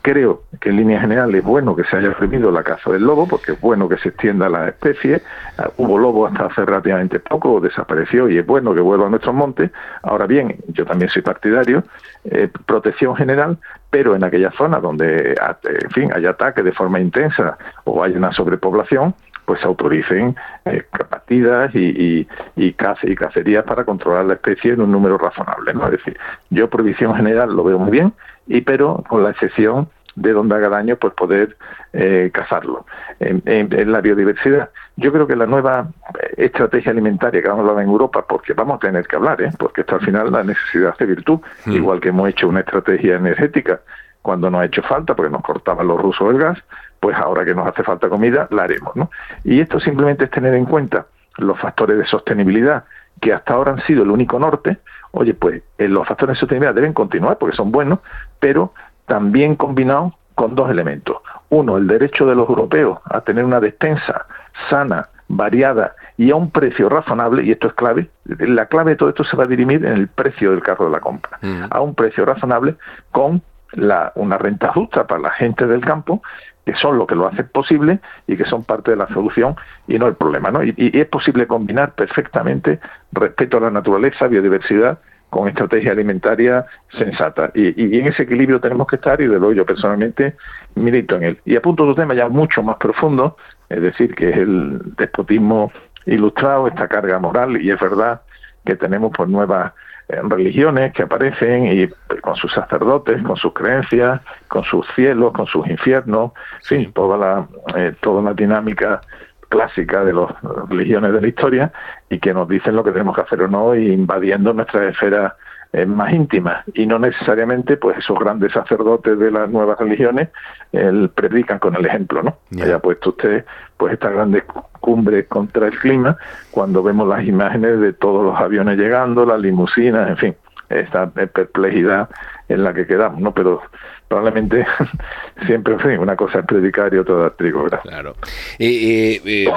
Creo 0.01 0.43
que 0.59 0.69
en 0.69 0.77
línea 0.77 0.99
general 0.99 1.35
es 1.35 1.43
bueno 1.43 1.75
que 1.75 1.83
se 1.83 1.97
haya 1.97 2.11
prohibido 2.13 2.49
la 2.49 2.63
caza 2.63 2.91
del 2.91 3.03
lobo, 3.03 3.27
porque 3.27 3.51
es 3.51 3.61
bueno 3.61 3.87
que 3.87 3.97
se 3.97 4.09
extienda 4.09 4.49
la 4.49 4.69
especie. 4.69 5.21
Ah, 5.57 5.69
hubo 5.77 5.99
lobo 5.99 6.25
hasta 6.25 6.45
hace 6.45 6.65
relativamente 6.65 7.19
poco, 7.19 7.59
desapareció 7.59 8.27
y 8.29 8.37
es 8.37 8.45
bueno 8.45 8.73
que 8.73 8.79
vuelva 8.79 9.07
a 9.07 9.09
nuestros 9.09 9.35
montes. 9.35 9.69
Ahora 10.01 10.25
bien, 10.25 10.55
yo 10.69 10.85
también 10.85 11.09
soy 11.11 11.21
partidario, 11.21 11.83
eh, 12.23 12.49
protección 12.65 13.15
general, 13.15 13.59
pero 13.91 14.15
en 14.15 14.23
aquellas 14.23 14.55
zonas 14.55 14.81
donde, 14.81 15.35
ah, 15.39 15.55
en 15.63 15.91
fin, 15.91 16.11
hay 16.15 16.25
ataques 16.25 16.63
de 16.63 16.71
forma 16.71 16.99
intensa 16.99 17.57
o 17.83 18.03
hay 18.03 18.13
una 18.13 18.31
sobrepoblación, 18.31 19.13
pues 19.45 19.61
se 19.61 19.67
autoricen 19.67 20.35
eh, 20.65 20.83
partidas 21.09 21.73
y, 21.75 22.27
y, 22.55 22.73
cacerías 22.73 23.63
para 23.63 23.83
controlar 23.83 24.25
la 24.25 24.33
especie 24.33 24.73
en 24.73 24.81
un 24.81 24.91
número 24.91 25.17
razonable. 25.17 25.73
¿no? 25.73 25.85
Es 25.85 25.91
decir, 25.91 26.17
yo 26.49 26.69
prohibición 26.69 27.15
general 27.15 27.55
lo 27.55 27.63
veo 27.63 27.79
muy 27.79 27.91
bien, 27.91 28.13
y 28.47 28.61
pero 28.61 29.03
con 29.07 29.23
la 29.23 29.31
excepción 29.31 29.89
de 30.15 30.31
donde 30.31 30.55
haga 30.55 30.69
daño, 30.69 30.95
pues 30.95 31.13
poder 31.13 31.57
eh, 31.93 32.31
cazarlo. 32.33 32.85
En, 33.19 33.91
la 33.91 34.01
biodiversidad, 34.01 34.69
yo 34.95 35.11
creo 35.11 35.27
que 35.27 35.35
la 35.35 35.45
nueva 35.45 35.89
estrategia 36.37 36.91
alimentaria 36.91 37.41
que 37.41 37.47
vamos 37.47 37.65
a 37.65 37.69
hablar 37.69 37.83
en 37.83 37.89
Europa, 37.89 38.25
porque 38.27 38.53
vamos 38.53 38.77
a 38.77 38.79
tener 38.79 39.05
que 39.07 39.15
hablar, 39.15 39.41
¿eh? 39.41 39.51
porque 39.57 39.81
esto 39.81 39.95
al 39.95 40.01
final 40.01 40.31
la 40.31 40.43
necesidad 40.43 40.91
hace 40.91 41.05
virtud, 41.05 41.39
hmm. 41.65 41.71
igual 41.73 41.99
que 41.99 42.09
hemos 42.09 42.29
hecho 42.29 42.47
una 42.47 42.61
estrategia 42.61 43.15
energética 43.15 43.81
cuando 44.21 44.49
nos 44.49 44.61
ha 44.61 44.65
hecho 44.65 44.81
falta, 44.83 45.15
porque 45.15 45.31
nos 45.31 45.43
cortaban 45.43 45.87
los 45.87 46.01
rusos 46.01 46.31
el 46.31 46.39
gas, 46.39 46.57
pues 46.99 47.15
ahora 47.17 47.45
que 47.45 47.53
nos 47.53 47.67
hace 47.67 47.83
falta 47.83 48.09
comida, 48.09 48.47
la 48.51 48.63
haremos. 48.63 48.95
¿no? 48.95 49.09
Y 49.43 49.59
esto 49.59 49.79
simplemente 49.79 50.25
es 50.25 50.31
tener 50.31 50.53
en 50.53 50.65
cuenta 50.65 51.07
los 51.37 51.59
factores 51.59 51.97
de 51.97 52.05
sostenibilidad 52.05 52.85
que 53.21 53.33
hasta 53.33 53.53
ahora 53.53 53.73
han 53.73 53.81
sido 53.85 54.03
el 54.03 54.11
único 54.11 54.39
norte, 54.39 54.77
oye, 55.11 55.33
pues 55.33 55.63
eh, 55.77 55.87
los 55.87 56.07
factores 56.07 56.35
de 56.35 56.39
sostenibilidad 56.39 56.75
deben 56.75 56.93
continuar 56.93 57.37
porque 57.37 57.55
son 57.55 57.71
buenos, 57.71 57.99
pero 58.39 58.73
también 59.05 59.55
combinados 59.55 60.13
con 60.35 60.55
dos 60.55 60.69
elementos. 60.69 61.17
Uno, 61.49 61.77
el 61.77 61.87
derecho 61.87 62.25
de 62.25 62.35
los 62.35 62.49
europeos 62.49 62.99
a 63.05 63.21
tener 63.21 63.45
una 63.45 63.59
despensa 63.59 64.25
sana, 64.69 65.09
variada 65.27 65.95
y 66.17 66.31
a 66.31 66.35
un 66.35 66.51
precio 66.51 66.89
razonable, 66.89 67.43
y 67.43 67.51
esto 67.51 67.67
es 67.67 67.73
clave, 67.73 68.09
la 68.25 68.67
clave 68.67 68.91
de 68.91 68.97
todo 68.97 69.09
esto 69.09 69.23
se 69.23 69.35
va 69.35 69.43
a 69.43 69.47
dirimir 69.47 69.85
en 69.85 69.93
el 69.93 70.07
precio 70.07 70.51
del 70.51 70.61
carro 70.61 70.85
de 70.85 70.91
la 70.91 70.99
compra, 70.99 71.39
mm. 71.41 71.63
a 71.69 71.81
un 71.81 71.95
precio 71.95 72.25
razonable 72.25 72.75
con 73.11 73.41
la, 73.75 74.11
una 74.15 74.37
renta 74.37 74.71
justa 74.73 75.07
para 75.07 75.21
la 75.21 75.31
gente 75.31 75.67
del 75.67 75.81
campo, 75.81 76.21
que 76.65 76.75
son 76.75 76.97
lo 76.97 77.05
que 77.05 77.15
lo 77.15 77.27
hace 77.27 77.43
posible 77.43 77.99
y 78.27 78.35
que 78.35 78.45
son 78.45 78.63
parte 78.63 78.91
de 78.91 78.97
la 78.97 79.07
solución 79.07 79.55
y 79.87 79.99
no 79.99 80.07
el 80.07 80.15
problema. 80.15 80.51
¿no? 80.51 80.63
Y, 80.63 80.73
es 80.93 81.05
posible 81.07 81.47
combinar 81.47 81.93
perfectamente 81.93 82.79
respeto 83.11 83.57
a 83.57 83.61
la 83.61 83.71
naturaleza, 83.71 84.27
biodiversidad, 84.27 84.99
con 85.29 85.47
estrategia 85.47 85.91
alimentaria 85.91 86.65
sensata. 86.97 87.51
Y, 87.53 87.99
en 87.99 88.07
ese 88.07 88.23
equilibrio 88.23 88.59
tenemos 88.59 88.87
que 88.87 88.95
estar 88.95 89.19
y 89.21 89.27
de 89.27 89.37
luego 89.37 89.53
yo 89.53 89.65
personalmente 89.65 90.35
milito 90.75 91.15
en 91.17 91.23
él. 91.23 91.39
Y 91.45 91.55
apunto 91.55 91.83
otro 91.83 91.95
tema 91.95 92.13
ya 92.13 92.29
mucho 92.29 92.63
más 92.63 92.77
profundo, 92.77 93.37
es 93.69 93.81
decir, 93.81 94.15
que 94.15 94.29
es 94.29 94.37
el 94.37 94.79
despotismo 94.95 95.71
ilustrado, 96.05 96.67
esta 96.67 96.87
carga 96.87 97.19
moral, 97.19 97.61
y 97.61 97.69
es 97.69 97.79
verdad 97.79 98.21
que 98.65 98.75
tenemos 98.75 99.11
por 99.11 99.27
nuevas 99.27 99.73
religiones 100.07 100.93
que 100.93 101.03
aparecen 101.03 101.65
y 101.65 101.87
con 102.21 102.35
sus 102.35 102.51
sacerdotes, 102.53 103.21
con 103.23 103.35
sus 103.35 103.53
creencias, 103.53 104.21
con 104.47 104.63
sus 104.63 104.85
cielos, 104.95 105.33
con 105.33 105.47
sus 105.47 105.67
infiernos, 105.67 106.31
sí, 106.61 106.89
toda 106.93 107.17
la, 107.17 107.47
eh, 107.75 107.93
toda 108.01 108.21
una 108.21 108.33
dinámica 108.33 109.01
clásica 109.49 110.03
de 110.03 110.13
las 110.13 110.29
religiones 110.69 111.13
de 111.13 111.21
la 111.21 111.27
historia 111.27 111.71
y 112.09 112.19
que 112.19 112.33
nos 112.33 112.47
dicen 112.47 112.75
lo 112.75 112.83
que 112.83 112.91
tenemos 112.91 113.15
que 113.15 113.21
hacer 113.21 113.41
o 113.41 113.47
no, 113.47 113.75
invadiendo 113.75 114.53
nuestra 114.53 114.89
esfera 114.89 115.35
eh, 115.73 115.85
más 115.85 116.13
íntimas 116.13 116.63
y 116.73 116.85
no 116.85 116.99
necesariamente 116.99 117.77
pues 117.77 117.97
esos 117.97 118.17
grandes 118.17 118.53
sacerdotes 118.53 119.17
de 119.19 119.31
las 119.31 119.49
nuevas 119.49 119.77
religiones 119.79 120.29
el, 120.71 121.09
predican 121.09 121.59
con 121.59 121.75
el 121.75 121.85
ejemplo, 121.85 122.23
¿no? 122.23 122.37
Haya 122.61 122.79
puesto 122.79 123.09
usted 123.09 123.45
pues 123.77 123.93
esta 123.93 124.09
grande 124.09 124.43
cumbre 124.79 125.25
contra 125.25 125.67
el 125.67 125.77
clima 125.79 126.17
cuando 126.51 126.81
vemos 126.83 127.07
las 127.07 127.25
imágenes 127.25 127.79
de 127.79 127.93
todos 127.93 128.23
los 128.23 128.39
aviones 128.39 128.77
llegando, 128.77 129.25
las 129.25 129.39
limusinas, 129.39 130.09
en 130.09 130.17
fin, 130.17 130.35
esta 130.69 131.09
perplejidad 131.09 132.09
en 132.47 132.63
la 132.63 132.73
que 132.73 132.85
quedamos, 132.85 133.19
¿no? 133.19 133.33
Pero 133.33 133.61
probablemente 134.07 134.65
siempre, 135.45 135.73
en 135.73 135.79
fin, 135.79 135.99
una 135.99 136.15
cosa 136.15 136.39
es 136.39 136.45
predicar 136.45 136.93
y 136.93 136.97
otra 136.97 137.15
dar 137.15 137.31
trigo, 137.31 137.63
¿verdad? 137.63 137.81
Claro. 137.83 138.15
y 138.59 139.47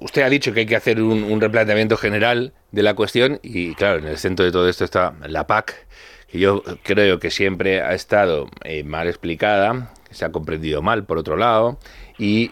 Usted 0.00 0.22
ha 0.22 0.28
dicho 0.28 0.52
que 0.52 0.60
hay 0.60 0.66
que 0.66 0.76
hacer 0.76 1.02
un, 1.02 1.40
replanteamiento 1.40 1.96
general 1.96 2.52
de 2.72 2.82
la 2.82 2.94
cuestión 2.94 3.40
y 3.42 3.74
claro, 3.74 3.98
en 3.98 4.06
el 4.06 4.18
centro 4.18 4.44
de 4.44 4.52
todo 4.52 4.68
esto 4.68 4.84
está 4.84 5.14
la 5.26 5.46
PAC, 5.46 5.86
que 6.28 6.38
yo 6.38 6.62
creo 6.82 7.18
que 7.18 7.30
siempre 7.30 7.80
ha 7.80 7.94
estado 7.94 8.48
eh, 8.64 8.84
mal 8.84 9.08
explicada, 9.08 9.92
se 10.10 10.24
ha 10.24 10.32
comprendido 10.32 10.82
mal 10.82 11.04
por 11.04 11.18
otro 11.18 11.36
lado 11.36 11.78
y 12.18 12.50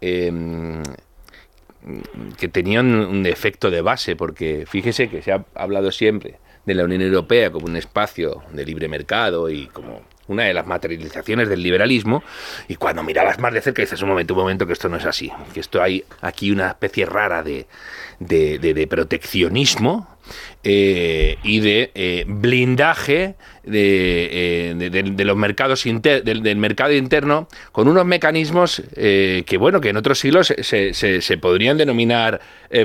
em, 0.00 0.82
que 2.38 2.48
tenía 2.48 2.80
un, 2.80 2.94
un 2.94 3.26
efecto 3.26 3.70
de 3.70 3.80
base, 3.80 4.16
porque 4.16 4.64
fíjese 4.68 5.08
que 5.08 5.22
se 5.22 5.32
ha 5.32 5.44
hablado 5.54 5.92
siempre 5.92 6.38
de 6.64 6.74
la 6.74 6.84
Unión 6.84 7.02
Europea 7.02 7.50
como 7.50 7.66
un 7.66 7.76
espacio 7.76 8.42
de 8.52 8.64
libre 8.64 8.88
mercado 8.88 9.50
y 9.50 9.66
como 9.66 10.02
una 10.28 10.44
de 10.44 10.54
las 10.54 10.66
materializaciones 10.66 11.48
del 11.48 11.62
liberalismo, 11.62 12.22
y 12.68 12.76
cuando 12.76 13.02
mirabas 13.02 13.38
más 13.38 13.52
de 13.52 13.60
cerca 13.60 13.82
dices, 13.82 14.00
un 14.02 14.08
momento, 14.08 14.34
un 14.34 14.40
momento, 14.40 14.66
que 14.66 14.72
esto 14.72 14.88
no 14.88 14.96
es 14.96 15.04
así, 15.04 15.30
que 15.52 15.60
esto 15.60 15.82
hay 15.82 16.04
aquí 16.20 16.50
una 16.50 16.68
especie 16.68 17.06
rara 17.06 17.42
de, 17.42 17.66
de, 18.18 18.58
de 18.58 18.86
proteccionismo 18.86 20.11
eh, 20.64 21.38
y 21.42 21.58
de 21.58 21.90
eh, 21.96 22.24
blindaje 22.28 23.34
de, 23.64 24.70
eh, 24.70 25.24
los 25.24 25.36
mercados 25.36 25.82
del, 25.84 26.56
mercado 26.56 26.92
interno 26.92 27.48
con 27.72 27.88
unos 27.88 28.06
mecanismos 28.06 28.80
que 28.94 29.56
bueno 29.58 29.80
que 29.80 29.88
en 29.88 29.96
otros 29.96 30.20
siglos 30.20 30.54
se, 30.56 30.94
se, 30.94 31.38
podrían 31.38 31.78
denominar 31.78 32.40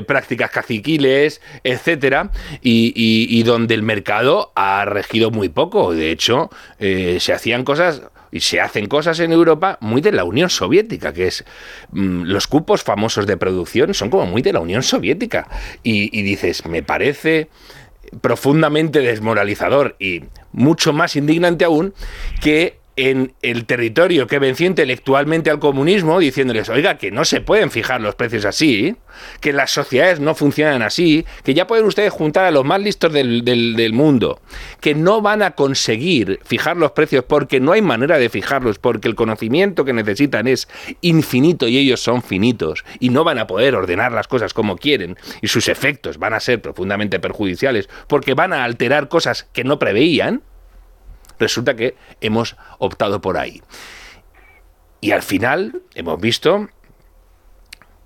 prácticas 0.06 0.50
caciquiles 0.50 1.40
etcétera 1.62 2.30
y, 2.62 2.92
y, 2.96 3.42
donde 3.44 3.74
el 3.74 3.82
mercado 3.82 4.52
ha 4.56 4.84
regido 4.84 5.30
muy 5.30 5.48
poco. 5.48 5.94
De 5.94 6.10
hecho 6.10 6.50
se 6.78 7.32
hacían 7.32 7.64
cosas 7.64 8.02
y 8.30 8.40
se 8.40 8.60
hacen 8.60 8.86
cosas 8.86 9.20
en 9.20 9.32
Europa 9.32 9.78
muy 9.80 10.00
de 10.00 10.12
la 10.12 10.24
Unión 10.24 10.50
Soviética, 10.50 11.12
que 11.12 11.28
es 11.28 11.44
mm, 11.92 12.22
los 12.24 12.46
cupos 12.46 12.82
famosos 12.82 13.26
de 13.26 13.36
producción 13.36 13.94
son 13.94 14.10
como 14.10 14.26
muy 14.26 14.42
de 14.42 14.52
la 14.52 14.60
Unión 14.60 14.82
Soviética. 14.82 15.48
Y, 15.82 16.16
y 16.18 16.22
dices, 16.22 16.66
me 16.66 16.82
parece 16.82 17.48
profundamente 18.20 19.00
desmoralizador 19.00 19.96
y 19.98 20.24
mucho 20.52 20.92
más 20.92 21.16
indignante 21.16 21.64
aún 21.64 21.94
que 22.40 22.77
en 22.98 23.32
el 23.42 23.64
territorio 23.64 24.26
que 24.26 24.40
venció 24.40 24.66
intelectualmente 24.66 25.50
al 25.50 25.60
comunismo, 25.60 26.18
diciéndoles, 26.18 26.68
oiga, 26.68 26.98
que 26.98 27.12
no 27.12 27.24
se 27.24 27.40
pueden 27.40 27.70
fijar 27.70 28.00
los 28.00 28.16
precios 28.16 28.44
así, 28.44 28.96
que 29.40 29.52
las 29.52 29.70
sociedades 29.70 30.18
no 30.18 30.34
funcionan 30.34 30.82
así, 30.82 31.24
que 31.44 31.54
ya 31.54 31.68
pueden 31.68 31.86
ustedes 31.86 32.12
juntar 32.12 32.46
a 32.46 32.50
los 32.50 32.64
más 32.64 32.80
listos 32.80 33.12
del, 33.12 33.44
del, 33.44 33.92
mundo, 33.92 34.40
que 34.80 34.96
no 34.96 35.22
van 35.22 35.42
a 35.42 35.52
conseguir 35.52 36.40
fijar 36.44 36.76
los 36.76 36.90
precios 36.90 37.24
porque 37.24 37.60
no 37.60 37.70
hay 37.70 37.82
manera 37.82 38.18
de 38.18 38.28
fijarlos, 38.30 38.80
porque 38.80 39.06
el 39.06 39.14
conocimiento 39.14 39.84
que 39.84 39.92
necesitan 39.92 40.48
es 40.48 40.66
infinito 41.00 41.68
y 41.68 41.78
ellos 41.78 42.00
son 42.00 42.20
finitos, 42.20 42.84
y 42.98 43.10
no 43.10 43.22
van 43.22 43.38
a 43.38 43.46
poder 43.46 43.76
ordenar 43.76 44.10
las 44.10 44.26
cosas 44.26 44.52
como 44.52 44.76
quieren, 44.76 45.16
y 45.40 45.46
sus 45.46 45.68
efectos 45.68 46.18
van 46.18 46.34
a 46.34 46.40
ser 46.40 46.60
profundamente 46.60 47.20
perjudiciales, 47.20 47.88
porque 48.08 48.34
van 48.34 48.52
a 48.52 48.64
alterar 48.64 49.08
cosas 49.08 49.44
que 49.52 49.62
no 49.62 49.78
preveían, 49.78 50.42
resulta 51.38 51.74
que 51.74 51.96
hemos 52.20 52.56
optado 52.78 53.20
por 53.20 53.38
ahí. 53.38 53.62
Y 55.00 55.12
al 55.12 55.22
final 55.22 55.82
hemos 55.94 56.20
visto 56.20 56.68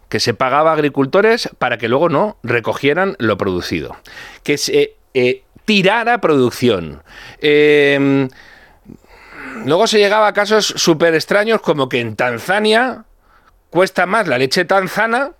que 0.08 0.20
se 0.20 0.34
pagaba 0.34 0.70
a 0.70 0.74
agricultores 0.74 1.48
para 1.58 1.78
que 1.78 1.88
luego 1.88 2.10
no 2.10 2.36
recogieran 2.42 3.16
lo 3.18 3.38
producido, 3.38 3.96
que 4.42 4.58
se 4.58 4.96
eh, 5.14 5.44
tirara 5.64 6.20
producción. 6.20 7.02
Em, 7.40 8.28
luego 9.64 9.86
se 9.86 9.98
llegaba 9.98 10.26
a 10.26 10.34
casos 10.34 10.66
súper 10.66 11.14
extraños 11.14 11.62
como 11.62 11.88
que 11.88 12.00
en 12.00 12.16
Tanzania 12.16 13.06
cuesta 13.70 14.04
más 14.04 14.28
la 14.28 14.36
leche 14.36 14.66
tanzana 14.66 15.32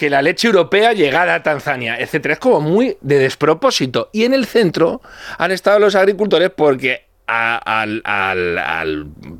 que 0.00 0.08
la 0.08 0.22
leche 0.22 0.46
europea 0.46 0.94
llegara 0.94 1.34
a 1.34 1.42
Tanzania, 1.42 2.00
etcétera. 2.00 2.32
Es 2.32 2.40
como 2.40 2.62
muy 2.62 2.96
de 3.02 3.18
despropósito. 3.18 4.08
Y 4.14 4.24
en 4.24 4.32
el 4.32 4.46
centro 4.46 5.02
han 5.36 5.50
estado 5.50 5.78
los 5.78 5.94
agricultores 5.94 6.50
porque 6.56 7.04
al, 7.26 8.02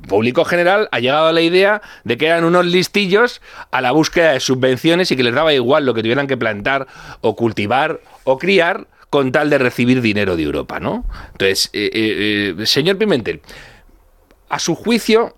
público 0.07 0.45
general 0.45 0.91
ha 0.93 1.01
llegado 1.01 1.33
la 1.33 1.41
idea 1.41 1.81
de 2.05 2.19
que 2.19 2.27
eran 2.27 2.45
unos 2.45 2.67
listillos 2.67 3.41
a 3.71 3.81
la 3.81 3.93
búsqueda 3.93 4.33
de 4.33 4.41
subvenciones 4.41 5.11
y 5.11 5.17
que 5.17 5.23
les 5.23 5.35
daba 5.35 5.55
igual 5.55 5.87
lo 5.87 5.95
que 5.95 6.03
tuvieran 6.03 6.27
que 6.27 6.37
plantar 6.37 6.87
o 7.23 7.37
cultivar 7.37 8.03
o 8.25 8.37
criar 8.37 8.87
con 9.09 9.33
tal 9.33 9.49
de 9.49 9.57
recibir 9.57 10.03
dinero 10.03 10.37
de 10.37 10.43
Europa, 10.43 10.79
¿no? 10.79 11.07
Entonces, 11.33 11.71
eh, 11.73 11.91
eh, 11.91 12.55
eh, 12.61 12.67
señor 12.67 12.99
Pimentel, 12.99 13.41
a 14.51 14.59
su 14.59 14.75
juicio, 14.75 15.35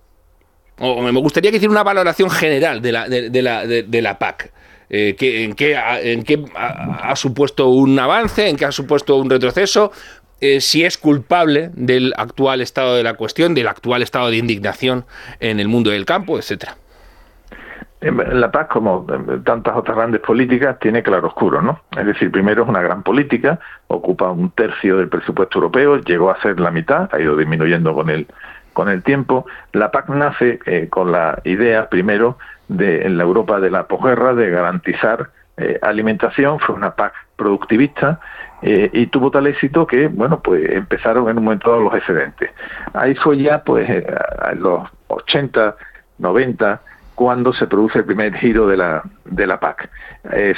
o 0.81 1.01
me 1.01 1.21
gustaría 1.21 1.53
que 1.53 1.59
hiciera 1.59 1.71
una 1.71 1.85
valoración 1.85 2.29
general 2.29 2.83
de 2.83 2.91
la, 2.91 3.09
de 3.09 4.03
la 4.03 4.19
PAC. 4.19 4.51
Eh, 4.94 5.16
en 5.18 5.55
qué, 5.55 5.74
ha, 6.55 7.16
supuesto 7.16 7.68
un 7.70 7.98
avance, 7.98 8.50
en 8.50 8.57
qué 8.57 8.66
ha 8.66 8.72
supuesto 8.72 9.16
un 9.16 9.31
retroceso, 9.31 9.90
eh, 10.42 10.61
si 10.61 10.85
es 10.85 10.98
culpable 10.98 11.70
del 11.72 12.12
actual 12.18 12.61
estado 12.61 12.94
de 12.94 13.02
la 13.02 13.14
cuestión, 13.14 13.55
del 13.55 13.68
actual 13.68 14.02
estado 14.02 14.28
de 14.28 14.37
indignación 14.37 15.07
en 15.40 15.61
el 15.61 15.68
mundo 15.68 15.90
del 15.90 16.05
campo, 16.05 16.37
etcétera. 16.37 16.76
La 18.02 18.50
paz, 18.50 18.66
como 18.66 19.07
tantas 19.44 19.76
otras 19.76 19.96
grandes 19.96 20.20
políticas, 20.20 20.78
tiene 20.81 21.02
claroscuro, 21.02 21.62
¿no? 21.62 21.81
Es 21.96 22.05
decir, 22.05 22.31
primero 22.31 22.64
es 22.64 22.68
una 22.68 22.83
gran 22.83 23.02
política, 23.02 23.61
ocupa 23.87 24.31
un 24.31 24.50
tercio 24.50 24.98
del 24.98 25.09
presupuesto 25.09 25.59
europeo, 25.59 25.98
llegó 25.98 26.31
a 26.31 26.42
ser 26.42 26.61
la 26.61 26.72
mitad, 26.72 27.09
ha 27.14 27.20
ido 27.20 27.37
disminuyendo 27.37 27.94
con 27.94 28.11
el, 28.11 28.26
con 28.72 28.88
el 28.88 29.05
tiempo. 29.05 29.46
La 29.72 29.92
PAC 29.92 30.09
nace 30.09 30.59
eh, 30.66 30.88
con 30.90 31.12
la 31.12 31.40
idea, 31.44 31.88
primero, 31.88 32.38
de, 32.68 33.03
en 33.03 33.16
la 33.18 33.25
Europa 33.25 33.61
de 33.61 33.70
la 33.70 33.87
posguerra 33.87 34.35
de 34.35 34.51
garantizar 34.51 35.31
eh, 35.59 35.79
alimentación, 35.83 36.59
fue 36.61 36.75
una 36.75 36.94
PAC 36.94 37.12
productivista 37.37 38.20
eh, 38.62 38.88
y 38.92 39.07
tuvo 39.09 39.31
tal 39.31 39.46
éxito 39.46 39.87
que, 39.87 40.09
bueno, 40.09 40.40
pues 40.40 40.70
empezaron 40.70 41.29
en 41.29 41.37
un 41.38 41.44
momento 41.44 41.70
dado 41.70 41.83
los 41.83 41.94
excedentes. 41.94 42.51
Ahí 42.94 43.14
fue 43.16 43.37
ya, 43.37 43.62
pues, 43.62 43.88
eh, 43.88 44.07
en 44.51 44.62
los 44.62 44.88
80, 45.09 45.77
90, 46.18 46.81
cuando 47.14 47.53
se 47.53 47.66
produce 47.66 47.98
el 47.98 48.07
primer 48.07 48.35
giro 48.35 48.66
de 48.66 48.79
la, 48.79 49.03
de 49.27 49.46
la 49.46 49.61
PAC. 49.61 49.90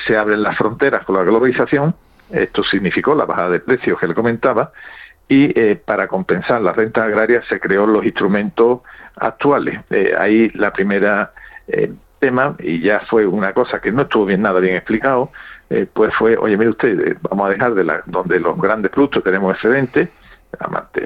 se 0.06 0.16
abren 0.16 0.42
las 0.42 0.56
fronteras 0.56 1.04
con 1.04 1.16
la 1.16 1.24
globalización, 1.24 1.94
esto 2.30 2.62
significó 2.62 3.14
la 3.14 3.24
bajada 3.24 3.50
de 3.50 3.60
precios 3.60 3.98
que 3.98 4.06
le 4.06 4.14
comentaba, 4.14 4.70
y 5.28 5.74
para 5.74 6.06
compensar 6.06 6.60
las 6.60 6.76
rentas 6.76 7.04
agrarias 7.04 7.44
se 7.48 7.58
creó 7.58 7.86
los 7.86 8.04
instrumentos 8.04 8.80
actuales. 9.16 9.80
ahí 10.18 10.50
la 10.50 10.72
primera 10.72 11.32
tema, 12.18 12.56
y 12.58 12.80
ya 12.80 13.00
fue 13.00 13.26
una 13.26 13.52
cosa 13.52 13.80
que 13.80 13.92
no 13.92 14.02
estuvo 14.02 14.24
bien 14.24 14.42
nada 14.42 14.60
bien 14.60 14.76
explicado, 14.76 15.30
eh, 15.70 15.86
pues 15.92 16.14
fue, 16.14 16.36
oye, 16.36 16.56
mire 16.56 16.70
usted, 16.70 17.00
eh, 17.00 17.16
vamos 17.22 17.46
a 17.46 17.50
dejar 17.50 17.74
de 17.74 17.84
la, 17.84 18.02
donde 18.06 18.38
los 18.40 18.56
grandes 18.58 18.90
productos 18.90 19.22
tenemos 19.24 19.54
excedentes, 19.54 20.08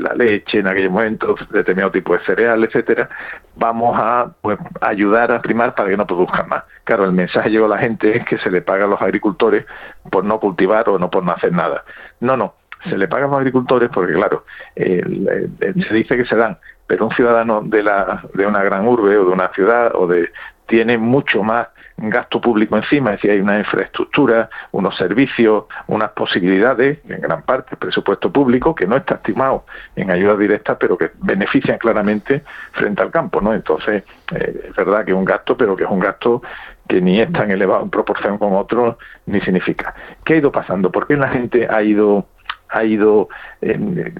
la 0.01 0.15
leche 0.15 0.59
en 0.59 0.67
aquel 0.67 0.91
momento, 0.91 1.35
determinado 1.51 1.91
tipo 1.91 2.13
de 2.13 2.23
cereal, 2.25 2.63
etcétera, 2.65 3.09
vamos 3.57 3.97
a 3.99 4.31
pues, 4.43 4.59
ayudar 4.83 5.33
a 5.33 5.41
primar 5.41 5.75
para 5.75 5.89
que 5.89 5.97
no 5.97 6.07
produzcan 6.07 6.51
más. 6.51 6.65
Claro, 6.85 7.05
el 7.07 7.13
mensaje 7.13 7.49
llegó 7.49 7.65
a 7.65 7.71
la 7.71 7.79
gente 7.79 8.15
es 8.15 8.27
que 8.27 8.37
se 8.39 8.51
le 8.51 8.61
paga 8.61 8.85
a 8.85 8.89
los 8.89 9.01
agricultores 9.01 9.65
por 10.11 10.23
no 10.25 10.39
cultivar 10.39 10.89
o 10.91 10.99
no 10.99 11.11
por 11.11 11.25
no 11.25 11.33
hacer 11.33 11.53
nada. 11.53 11.83
No, 12.21 12.37
no, 12.37 12.57
se 12.91 12.99
le 12.99 13.09
paga 13.09 13.25
a 13.25 13.29
los 13.29 13.39
agricultores 13.39 13.89
porque, 13.91 14.13
claro, 14.13 14.45
se 14.77 15.95
dice 15.95 16.17
que 16.17 16.27
se 16.27 16.37
dan, 16.37 16.59
pero 16.89 17.07
un 17.07 17.15
ciudadano 17.15 17.61
de, 17.63 17.83
la, 17.85 18.25
de 18.35 18.47
una 18.47 18.65
gran 18.65 18.89
urbe 18.89 19.17
o 19.17 19.27
de 19.27 19.31
una 19.31 19.49
ciudad 19.51 19.93
o 19.95 20.09
de, 20.09 20.31
tiene 20.67 20.99
mucho 20.99 21.45
más 21.45 21.69
gasto 21.99 22.41
público 22.41 22.77
encima, 22.77 23.11
es 23.11 23.17
decir, 23.17 23.33
hay 23.33 23.41
una 23.41 23.59
infraestructura, 23.59 24.49
unos 24.71 24.97
servicios, 24.97 25.65
unas 25.89 26.11
posibilidades, 26.13 26.99
en 27.09 27.21
gran 27.21 27.43
parte 27.43 27.77
presupuesto 27.77 28.33
público, 28.33 28.75
que 28.75 28.87
no 28.87 28.97
está 28.97 29.17
estimado 29.17 29.65
en 29.97 30.11
ayuda 30.11 30.37
directa, 30.37 30.79
pero 30.79 30.97
que 30.97 31.11
benefician 31.21 31.77
claramente 31.79 32.45
frente 32.73 33.03
al 33.03 33.11
campo, 33.11 33.41
¿no? 33.41 33.53
Entonces, 33.53 34.05
eh, 34.33 34.67
es 34.69 34.77
verdad 34.77 35.05
que 35.05 35.11
es 35.11 35.17
un 35.17 35.25
gasto, 35.25 35.57
pero 35.57 35.75
que 35.75 35.85
es 35.85 35.91
un 35.91 35.99
gasto 35.99 36.41
que 36.89 37.01
ni 37.01 37.21
es 37.21 37.31
tan 37.33 37.51
elevado 37.51 37.83
en 37.83 37.91
proporción 37.91 38.39
con 38.39 38.55
otros, 38.55 38.97
ni 39.27 39.41
significa. 39.41 39.95
¿Qué 40.25 40.35
ha 40.35 40.37
ido 40.37 40.53
pasando? 40.53 40.93
¿Por 40.93 41.07
qué 41.09 41.17
la 41.17 41.29
gente 41.29 41.67
ha 41.69 41.83
ido 41.83 42.27
ha 42.71 42.85
ido 42.85 43.29
eh, 43.61 44.13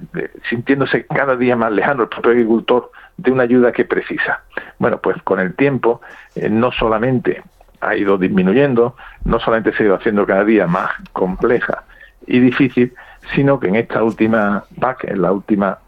sintiéndose 0.49 1.05
cada 1.05 1.35
día 1.35 1.55
más 1.55 1.71
lejano 1.71 2.03
el 2.03 2.09
propio 2.09 2.31
agricultor 2.31 2.91
de 3.17 3.31
una 3.31 3.43
ayuda 3.43 3.71
que 3.71 3.85
precisa. 3.85 4.43
Bueno, 4.79 4.99
pues 4.99 5.21
con 5.23 5.39
el 5.39 5.55
tiempo 5.55 6.01
eh, 6.35 6.49
no 6.49 6.71
solamente 6.71 7.43
ha 7.81 7.95
ido 7.95 8.17
disminuyendo, 8.17 8.95
no 9.25 9.39
solamente 9.39 9.73
se 9.73 9.83
ha 9.83 9.85
ido 9.87 9.95
haciendo 9.95 10.25
cada 10.25 10.43
día 10.43 10.67
más 10.67 10.91
compleja 11.13 11.83
y 12.27 12.39
difícil, 12.39 12.93
sino 13.35 13.59
que 13.59 13.67
en 13.67 13.75
esta 13.75 14.03
última 14.03 14.63
PAC, 14.79 15.05
en 15.05 15.21
la 15.21 15.31
última, 15.31 15.79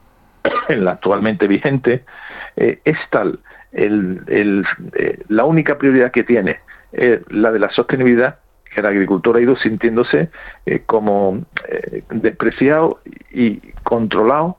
en 0.69 0.85
la 0.85 0.91
actualmente 0.91 1.47
vigente, 1.47 2.03
eh, 2.55 2.79
es 2.83 2.97
tal 3.09 3.39
el, 3.71 4.21
el, 4.27 4.65
eh, 4.95 5.19
la 5.29 5.45
única 5.45 5.77
prioridad 5.77 6.11
que 6.11 6.23
tiene 6.23 6.59
la 7.29 7.51
de 7.53 7.59
la 7.59 7.69
sostenibilidad 7.69 8.39
el 8.75 8.85
agricultor 8.85 9.37
ha 9.37 9.41
ido 9.41 9.55
sintiéndose 9.55 10.29
eh, 10.65 10.83
como 10.85 11.41
eh, 11.67 12.03
despreciado 12.09 12.99
y 13.31 13.57
controlado 13.83 14.57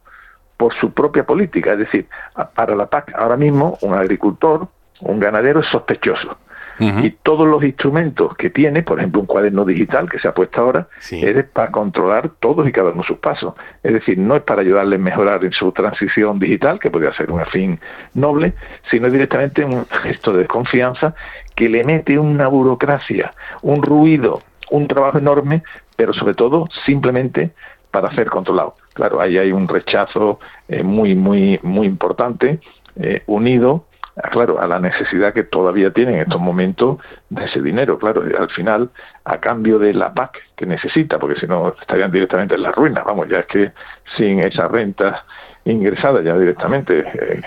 por 0.57 0.75
su 0.75 0.93
propia 0.93 1.25
política. 1.25 1.73
Es 1.73 1.79
decir, 1.79 2.07
para 2.55 2.77
la 2.77 2.87
PAC 2.87 3.13
ahora 3.15 3.37
mismo 3.37 3.79
un 3.83 3.95
agricultor, 3.95 4.69
un 5.01 5.19
ganadero 5.19 5.61
es 5.61 5.67
sospechoso 5.67 6.37
y 6.79 7.11
todos 7.23 7.47
los 7.47 7.63
instrumentos 7.63 8.37
que 8.37 8.51
tiene, 8.51 8.83
por 8.83 8.99
ejemplo, 8.99 9.21
un 9.21 9.27
cuaderno 9.27 9.65
digital 9.65 10.11
que 10.11 10.19
se 10.19 10.29
ha 10.29 10.35
puesto 10.35 10.61
ahora, 10.61 10.89
es 11.11 11.45
para 11.45 11.71
controlar 11.71 12.31
todos 12.41 12.67
y 12.69 12.73
cada 12.73 12.91
uno 12.91 13.03
de 13.03 13.09
sus 13.09 13.19
pasos. 13.19 13.55
Es 13.83 13.93
decir, 13.93 14.19
no 14.19 14.37
es 14.37 14.43
para 14.43 14.63
ayudarle 14.63 14.97
a 14.97 14.99
mejorar 14.99 15.45
en 15.45 15.53
su 15.53 15.71
transición 15.73 16.39
digital, 16.39 16.81
que 16.81 16.91
podría 16.91 17.13
ser 17.15 17.31
un 17.31 17.45
fin 17.47 17.79
noble, 18.15 18.55
sino 18.91 19.09
directamente 19.11 19.65
un 19.65 19.87
gesto 19.87 20.33
de 20.33 20.41
desconfianza 20.41 21.15
que 21.55 21.69
le 21.69 21.85
mete 21.85 22.19
una 22.19 22.49
burocracia, 22.49 23.33
un 23.63 23.83
ruido, 23.83 24.41
un 24.71 24.89
trabajo 24.89 25.19
enorme, 25.19 25.63
pero 25.97 26.13
sobre 26.13 26.35
todo 26.35 26.69
simplemente 26.87 27.51
para 27.91 28.15
ser 28.15 28.29
controlado. 28.29 28.77
Claro, 28.95 29.21
ahí 29.21 29.39
hay 29.39 29.53
un 29.53 29.69
rechazo 29.69 30.41
eh, 30.69 30.83
muy, 30.83 31.15
muy, 31.15 31.59
muy 31.63 31.87
importante, 31.87 32.61
eh, 32.97 33.23
unido 33.27 33.87
Ah, 34.17 34.29
claro, 34.29 34.61
a 34.61 34.67
la 34.67 34.79
necesidad 34.79 35.33
que 35.33 35.43
todavía 35.43 35.91
tienen 35.91 36.17
en 36.17 36.21
estos 36.23 36.41
momentos 36.41 36.99
de 37.31 37.47
ese 37.47 37.63
dinero, 37.63 37.99
claro, 37.99 38.23
al 38.39 38.51
final, 38.51 38.91
a 39.25 39.41
cambio 39.41 39.79
de 39.79 39.95
la 39.95 40.13
PAC 40.13 40.39
que 40.55 40.67
necesita, 40.67 41.19
porque 41.19 41.41
si 41.41 41.47
no 41.47 41.75
estarían 41.81 42.13
directamente 42.13 42.55
en 42.55 42.63
la 42.63 42.73
ruina, 42.73 43.03
vamos, 43.05 43.29
ya 43.29 43.39
es 43.39 43.47
que 43.47 43.73
sin 44.19 44.41
esa 44.41 44.69
renta 44.69 45.25
ingresada 45.65 46.21
ya 46.21 46.37
directamente 46.37 46.99
eh, 46.99 47.41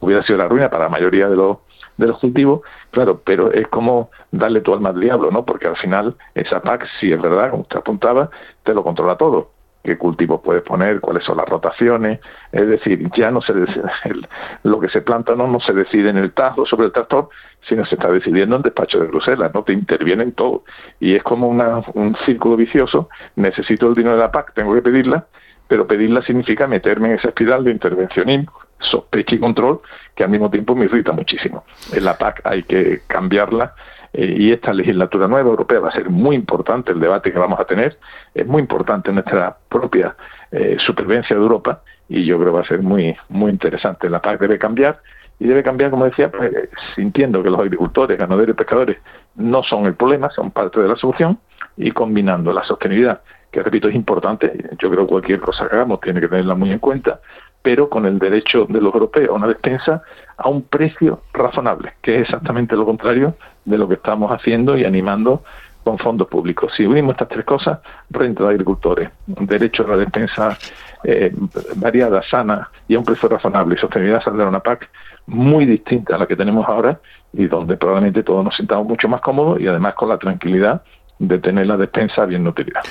hubiera 0.00 0.22
sido 0.22 0.38
la 0.38 0.48
ruina 0.48 0.70
para 0.70 0.84
la 0.84 0.88
mayoría 0.88 1.28
de 1.28 1.36
los 1.36 1.58
de 1.96 2.06
los 2.06 2.18
cultivos, 2.18 2.60
claro, 2.90 3.22
pero 3.24 3.52
es 3.52 3.66
como 3.68 4.10
darle 4.30 4.60
tu 4.60 4.74
alma 4.74 4.90
al 4.90 5.00
diablo, 5.00 5.30
¿no? 5.30 5.44
Porque 5.44 5.66
al 5.66 5.76
final 5.76 6.16
esa 6.34 6.60
PAC, 6.60 6.86
si 7.00 7.12
es 7.12 7.20
verdad, 7.20 7.50
como 7.50 7.62
usted 7.62 7.78
apuntaba, 7.78 8.30
te 8.64 8.74
lo 8.74 8.82
controla 8.82 9.16
todo. 9.16 9.50
Qué 9.82 9.96
cultivos 9.96 10.40
puedes 10.42 10.64
poner, 10.64 11.00
cuáles 11.00 11.22
son 11.22 11.36
las 11.36 11.48
rotaciones, 11.48 12.18
es 12.50 12.66
decir, 12.66 13.08
ya 13.16 13.30
no 13.30 13.40
se 13.40 13.52
lo 14.64 14.80
que 14.80 14.88
se 14.88 15.00
planta 15.00 15.36
no, 15.36 15.46
no 15.46 15.60
se 15.60 15.72
decide 15.72 16.10
en 16.10 16.16
el 16.16 16.32
tajo 16.32 16.66
sobre 16.66 16.86
el 16.86 16.92
tractor, 16.92 17.28
sino 17.68 17.84
se 17.86 17.94
está 17.94 18.10
decidiendo 18.10 18.56
en 18.56 18.62
despacho 18.62 18.98
de 18.98 19.06
Bruselas, 19.06 19.52
no 19.54 19.62
te 19.62 19.72
intervienen 19.72 20.32
todo. 20.32 20.64
Y 20.98 21.14
es 21.14 21.22
como 21.22 21.48
un 21.48 22.16
círculo 22.26 22.56
vicioso, 22.56 23.08
necesito 23.36 23.86
el 23.86 23.94
dinero 23.94 24.16
de 24.16 24.22
la 24.22 24.32
PAC, 24.32 24.54
tengo 24.54 24.74
que 24.74 24.82
pedirla, 24.82 25.26
pero 25.68 25.86
pedirla 25.86 26.22
significa 26.22 26.66
meterme 26.66 27.10
en 27.10 27.14
esa 27.14 27.28
espiral 27.28 27.62
de 27.64 27.70
intervencionismo, 27.70 28.52
sospecha 28.80 29.34
y 29.34 29.38
control, 29.38 29.80
que 30.14 30.24
al 30.24 30.30
mismo 30.30 30.50
tiempo 30.50 30.74
me 30.74 30.84
irrita 30.84 31.12
muchísimo. 31.12 31.64
En 31.92 32.04
la 32.04 32.16
PAC 32.18 32.42
hay 32.44 32.62
que 32.62 33.02
cambiarla 33.06 33.74
eh, 34.12 34.34
y 34.38 34.52
esta 34.52 34.72
legislatura 34.72 35.28
nueva 35.28 35.48
europea 35.48 35.80
va 35.80 35.88
a 35.88 35.92
ser 35.92 36.10
muy 36.10 36.36
importante 36.36 36.92
el 36.92 37.00
debate 37.00 37.32
que 37.32 37.38
vamos 37.38 37.58
a 37.60 37.64
tener, 37.64 37.98
es 38.34 38.46
muy 38.46 38.60
importante 38.60 39.12
nuestra 39.12 39.56
propia 39.68 40.16
eh, 40.50 40.76
supervivencia 40.78 41.36
de 41.36 41.42
Europa 41.42 41.82
y 42.08 42.24
yo 42.24 42.36
creo 42.38 42.52
que 42.52 42.56
va 42.56 42.62
a 42.62 42.68
ser 42.68 42.82
muy, 42.82 43.16
muy 43.28 43.50
interesante. 43.50 44.08
La 44.08 44.22
PAC 44.22 44.40
debe 44.40 44.58
cambiar 44.58 45.00
y 45.38 45.46
debe 45.46 45.62
cambiar, 45.62 45.90
como 45.90 46.04
decía, 46.04 46.30
pues, 46.30 46.50
sintiendo 46.94 47.42
que 47.42 47.50
los 47.50 47.60
agricultores, 47.60 48.18
ganaderos 48.18 48.54
y 48.54 48.56
pescadores 48.56 48.96
no 49.34 49.62
son 49.62 49.86
el 49.86 49.94
problema, 49.94 50.30
son 50.30 50.50
parte 50.50 50.80
de 50.80 50.88
la 50.88 50.96
solución 50.96 51.38
y 51.76 51.90
combinando 51.90 52.52
la 52.52 52.64
sostenibilidad, 52.64 53.20
que 53.56 53.62
repito 53.62 53.88
es 53.88 53.94
importante, 53.94 54.52
yo 54.78 54.90
creo 54.90 55.06
que 55.06 55.12
cualquier 55.12 55.40
cosa 55.40 55.66
que 55.66 55.76
hagamos 55.76 56.02
tiene 56.02 56.20
que 56.20 56.28
tenerla 56.28 56.54
muy 56.54 56.72
en 56.72 56.78
cuenta, 56.78 57.20
pero 57.62 57.88
con 57.88 58.04
el 58.04 58.18
derecho 58.18 58.66
de 58.68 58.82
los 58.82 58.92
europeos 58.92 59.30
a 59.30 59.32
una 59.32 59.46
despensa 59.46 60.02
a 60.36 60.50
un 60.50 60.60
precio 60.60 61.22
razonable, 61.32 61.94
que 62.02 62.16
es 62.16 62.20
exactamente 62.24 62.76
lo 62.76 62.84
contrario 62.84 63.34
de 63.64 63.78
lo 63.78 63.88
que 63.88 63.94
estamos 63.94 64.30
haciendo 64.30 64.76
y 64.76 64.84
animando 64.84 65.42
con 65.84 65.96
fondos 65.96 66.28
públicos. 66.28 66.70
Si 66.76 66.84
unimos 66.84 67.12
estas 67.12 67.28
tres 67.28 67.46
cosas, 67.46 67.78
renta 68.10 68.42
de 68.42 68.50
agricultores, 68.50 69.08
derecho 69.26 69.86
a 69.86 69.88
la 69.88 69.96
despensa 69.96 70.58
eh, 71.02 71.32
variada, 71.76 72.22
sana 72.24 72.68
y 72.86 72.94
a 72.94 72.98
un 72.98 73.06
precio 73.06 73.26
razonable 73.26 73.74
y 73.74 73.78
sostenibilidad, 73.78 74.22
saldrá 74.22 74.46
una 74.46 74.60
PAC 74.60 74.90
muy 75.28 75.64
distinta 75.64 76.16
a 76.16 76.18
la 76.18 76.26
que 76.26 76.36
tenemos 76.36 76.68
ahora 76.68 77.00
y 77.32 77.46
donde 77.46 77.78
probablemente 77.78 78.22
todos 78.22 78.44
nos 78.44 78.54
sintamos 78.54 78.86
mucho 78.86 79.08
más 79.08 79.22
cómodos 79.22 79.60
y 79.62 79.66
además 79.66 79.94
con 79.94 80.10
la 80.10 80.18
tranquilidad 80.18 80.82
de 81.18 81.38
tener 81.38 81.66
la 81.66 81.76
despensa 81.76 82.24
bien 82.26 82.44
nutrida. 82.44 82.82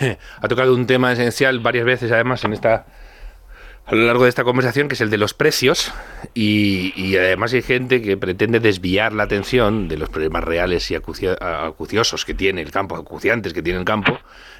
ha 0.40 0.48
tocado 0.48 0.74
un 0.74 0.86
tema 0.86 1.12
esencial 1.12 1.60
varias 1.60 1.84
veces 1.84 2.12
además 2.12 2.44
en 2.44 2.52
esta 2.52 2.86
a 3.86 3.94
lo 3.94 4.04
largo 4.04 4.24
de 4.24 4.28
esta 4.28 4.42
conversación, 4.42 4.88
que 4.88 4.94
es 4.94 5.00
el 5.00 5.10
de 5.10 5.16
los 5.16 5.32
precios, 5.32 5.92
y, 6.34 7.16
además 7.16 7.52
hay 7.52 7.62
gente 7.62 8.02
que 8.02 8.16
pretende 8.16 8.58
desviar 8.58 9.12
la 9.12 9.22
atención 9.22 9.86
de 9.86 9.96
los 9.96 10.08
problemas 10.08 10.42
reales 10.42 10.90
y 10.90 10.96
acuciosos 10.96 12.24
que 12.24 12.34
tiene 12.34 12.62
el 12.62 12.72
campo, 12.72 12.96
acuciantes 12.96 13.52
que 13.52 13.62
tiene 13.62 13.78
el 13.78 13.84
campo. 13.84 14.18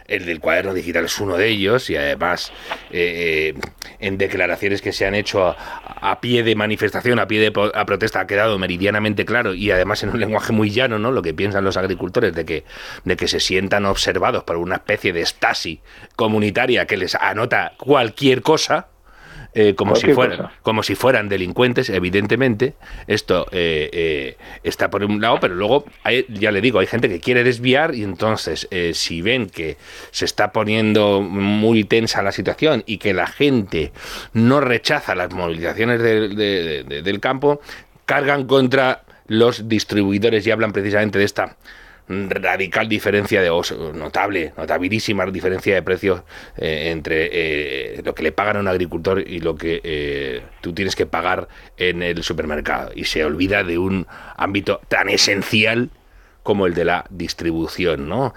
El 0.09 0.27
del 0.27 0.41
cuaderno 0.41 0.75
digital 0.75 1.05
es 1.05 1.19
uno 1.19 1.37
de 1.37 1.49
ellos, 1.49 1.91
y 1.91 1.97
además 1.97 2.53
eh, 2.91 3.55
eh, 3.55 3.61
en 3.99 4.19
declaraciones 4.19 4.83
que 4.83 4.93
se 4.93 5.07
han 5.07 5.15
hecho 5.15 5.55
a, 5.57 6.21
pie 6.21 6.43
de 6.43 6.55
manifestación, 6.55 7.19
a 7.19 7.27
pie 7.27 7.41
de 7.41 7.53
protesta, 7.53 8.21
ha 8.21 8.27
quedado 8.27 8.59
meridianamente 8.59 9.25
claro, 9.25 9.55
y 9.55 9.71
además 9.71 10.03
en 10.03 10.11
un 10.11 10.21
lenguaje 10.21 10.53
muy 10.53 10.71
llano, 10.71 10.99
¿no? 10.99 11.13
Lo 11.13 11.23
que 11.23 11.35
piensan 11.35 11.65
los 11.65 11.77
agricultores 11.77 12.35
de 12.35 12.45
que, 12.45 12.65
de 13.05 13.17
que 13.17 13.29
se 13.29 13.41
sientan 13.41 13.87
observados 13.87 14.45
por 14.45 14.57
una 14.57 14.77
especie 14.77 15.13
de 15.13 15.23
estasi 15.23 15.81
comunitaria 16.15 16.87
que 16.87 16.97
les 16.97 17.15
anota 17.15 17.73
cualquier 17.77 18.43
cosa 18.43 18.89
eh, 19.59 19.75
como, 19.75 19.97
si 19.97 20.13
fueran, 20.13 20.51
como 20.61 20.83
si 20.83 20.95
fueran 20.95 21.31
delincuentes, 21.31 21.89
evidentemente. 21.89 22.75
Esto 23.07 23.47
eh, 23.53 23.89
eh, 23.91 24.37
está 24.63 24.91
por 24.91 25.03
un 25.03 25.19
lado, 25.19 25.39
pero 25.41 25.55
luego, 25.55 25.87
ya 26.29 26.53
le 26.53 26.61
digo, 26.61 26.79
hay 26.79 26.87
gente 26.87 27.09
que 27.09 27.21
quiere 27.21 27.43
desviar 27.43 27.95
y 27.95 28.03
entonces, 28.03 28.69
si 28.93 29.23
ven 29.23 29.49
que 29.49 29.79
se 30.11 30.27
está 30.27 30.53
poniendo 30.53 31.23
muy 31.23 31.85
tensa 31.85 32.23
la 32.23 32.33
situación 32.33 32.85
y 32.85 32.99
que 32.99 33.15
la 33.15 33.27
gente 33.27 33.93
no 34.35 34.61
rechaza 34.61 35.15
las 35.15 35.33
movilizaciones 35.33 36.03
del 36.03 37.21
campo, 37.21 37.63
cargan 38.05 38.47
contra 38.47 39.05
los 39.27 39.71
distribuidores 39.71 40.47
y 40.47 40.51
hablan 40.51 40.73
precisamente 40.73 41.19
de 41.19 41.25
esta 41.25 41.57
radical 42.09 42.89
diferencia 42.89 43.43
de 43.43 43.51
notable, 43.95 44.53
notabilísima 44.57 45.27
diferencia 45.27 45.75
de 45.75 45.83
precios 45.83 46.23
eh, 46.57 46.91
entre 46.93 47.29
eh, 47.33 48.03
lo 48.05 48.15
que 48.15 48.23
le 48.23 48.33
pagan 48.33 48.57
a 48.57 48.61
un 48.61 48.69
agricultor 48.69 49.21
y 49.27 49.41
lo 49.41 49.57
que 49.57 49.81
eh, 49.83 50.43
tú 50.61 50.73
tienes 50.73 50.95
que 50.95 51.07
pagar 51.07 51.49
en 51.77 52.03
el 52.03 52.23
supermercado. 52.23 52.93
Y 52.95 53.05
se 53.05 53.25
olvida 53.25 53.65
de 53.65 53.79
un 53.79 54.07
ámbito 54.37 54.81
tan 54.89 55.09
esencial 55.09 55.91
como 56.43 56.67
el 56.67 56.75
de 56.75 56.85
la 56.85 57.07
distribución, 57.11 58.09
¿no? 58.09 58.33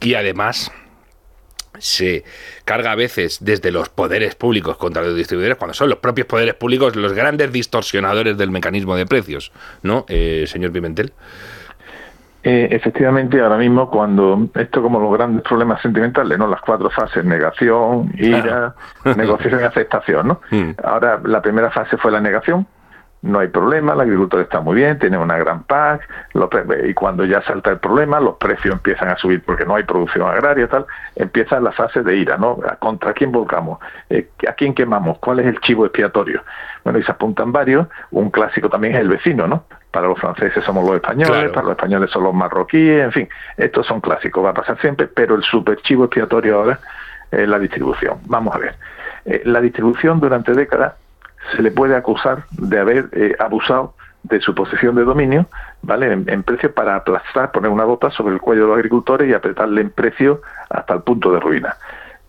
y 0.00 0.14
además 0.14 0.72
se 1.78 2.24
carga 2.64 2.92
a 2.92 2.94
veces 2.94 3.38
desde 3.40 3.70
los 3.70 3.90
poderes 3.90 4.34
públicos 4.36 4.78
contra 4.78 5.02
los 5.02 5.14
distribuidores, 5.14 5.58
cuando 5.58 5.74
son 5.74 5.90
los 5.90 5.98
propios 5.98 6.26
poderes 6.26 6.54
públicos 6.54 6.96
los 6.96 7.12
grandes 7.12 7.52
distorsionadores 7.52 8.38
del 8.38 8.50
mecanismo 8.50 8.96
de 8.96 9.04
precios, 9.04 9.52
¿no, 9.82 10.06
señor 10.08 10.72
Pimentel? 10.72 11.12
Eh, 12.50 12.66
efectivamente, 12.70 13.38
ahora 13.42 13.58
mismo, 13.58 13.90
cuando 13.90 14.48
esto 14.54 14.80
como 14.80 14.98
los 14.98 15.12
grandes 15.12 15.42
problemas 15.42 15.82
sentimentales, 15.82 16.38
¿no? 16.38 16.46
Las 16.46 16.62
cuatro 16.62 16.88
fases, 16.88 17.22
negación, 17.22 18.10
ira, 18.16 18.74
negociación 19.16 19.60
y 19.60 19.64
aceptación, 19.64 20.28
¿no? 20.28 20.40
Mm. 20.50 20.70
Ahora, 20.82 21.20
la 21.24 21.42
primera 21.42 21.70
fase 21.70 21.98
fue 21.98 22.10
la 22.10 22.22
negación, 22.22 22.66
no 23.20 23.40
hay 23.40 23.48
problema, 23.48 23.92
el 23.92 24.00
agricultor 24.00 24.40
está 24.40 24.60
muy 24.62 24.76
bien, 24.76 24.98
tiene 24.98 25.18
una 25.18 25.36
gran 25.36 25.64
paz, 25.64 26.00
y 26.86 26.94
cuando 26.94 27.26
ya 27.26 27.42
salta 27.42 27.70
el 27.70 27.80
problema, 27.80 28.18
los 28.18 28.36
precios 28.36 28.76
empiezan 28.76 29.10
a 29.10 29.18
subir 29.18 29.42
porque 29.44 29.66
no 29.66 29.74
hay 29.74 29.82
producción 29.82 30.26
agraria, 30.26 30.68
tal, 30.68 30.86
empieza 31.16 31.60
la 31.60 31.72
fase 31.72 32.02
de 32.02 32.16
ira, 32.16 32.38
¿no? 32.38 32.58
¿Contra 32.78 33.12
quién 33.12 33.30
volcamos? 33.30 33.78
Eh, 34.08 34.30
¿A 34.48 34.54
quién 34.54 34.72
quemamos? 34.72 35.18
¿Cuál 35.18 35.40
es 35.40 35.46
el 35.48 35.60
chivo 35.60 35.84
expiatorio? 35.84 36.42
Bueno, 36.82 36.98
y 36.98 37.02
se 37.02 37.12
apuntan 37.12 37.52
varios, 37.52 37.88
un 38.10 38.30
clásico 38.30 38.70
también 38.70 38.94
es 38.94 39.00
el 39.00 39.08
vecino, 39.08 39.46
¿no? 39.46 39.64
Para 39.90 40.08
los 40.08 40.18
franceses 40.18 40.62
somos 40.64 40.84
los 40.84 40.96
españoles, 40.96 41.50
para 41.50 41.62
los 41.62 41.72
españoles 41.72 42.10
son 42.10 42.24
los 42.24 42.34
marroquíes, 42.34 43.04
en 43.04 43.12
fin, 43.12 43.28
estos 43.56 43.86
son 43.86 44.00
clásicos, 44.00 44.44
va 44.44 44.50
a 44.50 44.54
pasar 44.54 44.78
siempre, 44.80 45.06
pero 45.06 45.34
el 45.34 45.42
super 45.42 45.78
chivo 45.78 46.04
expiatorio 46.04 46.56
ahora 46.56 46.78
es 47.30 47.48
la 47.48 47.58
distribución. 47.58 48.18
Vamos 48.26 48.54
a 48.54 48.58
ver, 48.58 48.74
eh, 49.24 49.42
la 49.44 49.60
distribución 49.60 50.20
durante 50.20 50.52
décadas 50.52 50.94
se 51.54 51.62
le 51.62 51.70
puede 51.70 51.96
acusar 51.96 52.44
de 52.50 52.78
haber 52.78 53.08
eh, 53.12 53.34
abusado 53.38 53.94
de 54.22 54.40
su 54.40 54.54
posición 54.54 54.94
de 54.96 55.04
dominio, 55.04 55.46
¿vale? 55.82 56.12
En, 56.12 56.42
precio 56.42 56.72
para 56.74 56.96
aplastar, 56.96 57.52
poner 57.52 57.70
una 57.70 57.84
gota 57.84 58.10
sobre 58.10 58.34
el 58.34 58.40
cuello 58.40 58.62
de 58.62 58.68
los 58.68 58.76
agricultores 58.76 59.28
y 59.28 59.32
apretarle 59.32 59.80
en 59.80 59.90
precio 59.90 60.42
hasta 60.68 60.94
el 60.94 61.02
punto 61.02 61.32
de 61.32 61.40
ruina. 61.40 61.76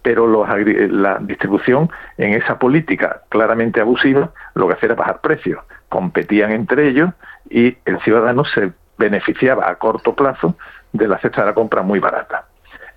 Pero 0.02 0.28
los, 0.28 0.48
eh, 0.50 0.88
la 0.90 1.18
distribución 1.20 1.90
en 2.18 2.34
esa 2.34 2.58
política 2.58 3.24
claramente 3.30 3.82
abusiva 3.82 4.30
lo 4.54 4.68
que 4.68 4.74
hacía 4.74 4.88
era 4.88 4.96
bajar 4.96 5.20
precios. 5.20 5.64
Competían 5.90 6.52
entre 6.52 6.88
ellos 6.88 7.10
y 7.50 7.78
el 7.86 8.00
ciudadano 8.02 8.46
se 8.46 8.72
beneficiaba 8.98 9.70
a 9.70 9.76
corto 9.76 10.14
plazo 10.14 10.56
de 10.94 11.08
la 11.08 11.18
cesta 11.20 11.42
de 11.42 11.48
la 11.48 11.54
compra 11.54 11.82
muy 11.82 12.00
barata. 12.00 12.46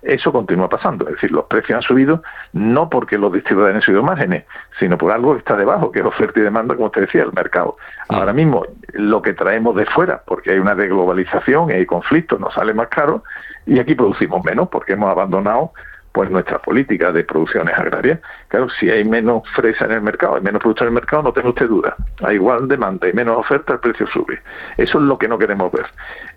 Eso 0.03 0.33
continúa 0.33 0.67
pasando, 0.67 1.07
es 1.07 1.13
decir, 1.13 1.31
los 1.31 1.45
precios 1.45 1.77
han 1.77 1.81
subido 1.81 2.23
no 2.51 2.89
porque 2.89 3.17
los 3.17 3.31
distribuidores 3.31 3.77
han 3.77 3.81
subido 3.81 4.03
márgenes, 4.03 4.43
sino 4.77 4.97
por 4.97 5.13
algo 5.13 5.31
que 5.31 5.39
está 5.39 5.55
debajo, 5.55 5.93
que 5.93 5.99
es 5.99 6.05
oferta 6.05 6.41
y 6.41 6.43
demanda, 6.43 6.75
como 6.75 6.91
te 6.91 7.01
decía, 7.01 7.23
el 7.23 7.31
mercado. 7.31 7.77
Ahora 8.09 8.33
mismo, 8.33 8.65
lo 8.91 9.21
que 9.21 9.33
traemos 9.33 9.77
de 9.77 9.85
fuera, 9.85 10.21
porque 10.25 10.51
hay 10.51 10.59
una 10.59 10.75
deglobalización 10.75 11.69
y 11.69 11.73
hay 11.75 11.85
conflictos, 11.85 12.37
nos 12.37 12.53
sale 12.53 12.73
más 12.73 12.89
caro, 12.89 13.23
y 13.65 13.79
aquí 13.79 13.95
producimos 13.95 14.43
menos 14.43 14.67
porque 14.67 14.91
hemos 14.91 15.09
abandonado 15.09 15.71
pues 16.13 16.29
nuestra 16.29 16.59
política 16.59 17.11
de 17.11 17.23
producciones 17.23 17.75
agrarias. 17.77 18.19
Claro, 18.47 18.69
si 18.79 18.89
hay 18.89 19.03
menos 19.03 19.43
fresa 19.55 19.85
en 19.85 19.93
el 19.93 20.01
mercado, 20.01 20.35
hay 20.35 20.41
menos 20.41 20.61
producción 20.61 20.87
en 20.87 20.91
el 20.93 21.01
mercado, 21.01 21.23
no 21.23 21.33
tengo 21.33 21.49
usted 21.49 21.67
duda. 21.67 21.95
Hay 22.23 22.35
igual 22.35 22.67
demanda 22.67 23.09
y 23.09 23.13
menos 23.13 23.35
oferta, 23.35 23.73
el 23.73 23.79
precio 23.79 24.05
sube. 24.07 24.39
Eso 24.77 24.99
es 24.99 25.03
lo 25.03 25.17
que 25.17 25.27
no 25.27 25.39
queremos 25.39 25.71
ver. 25.71 25.87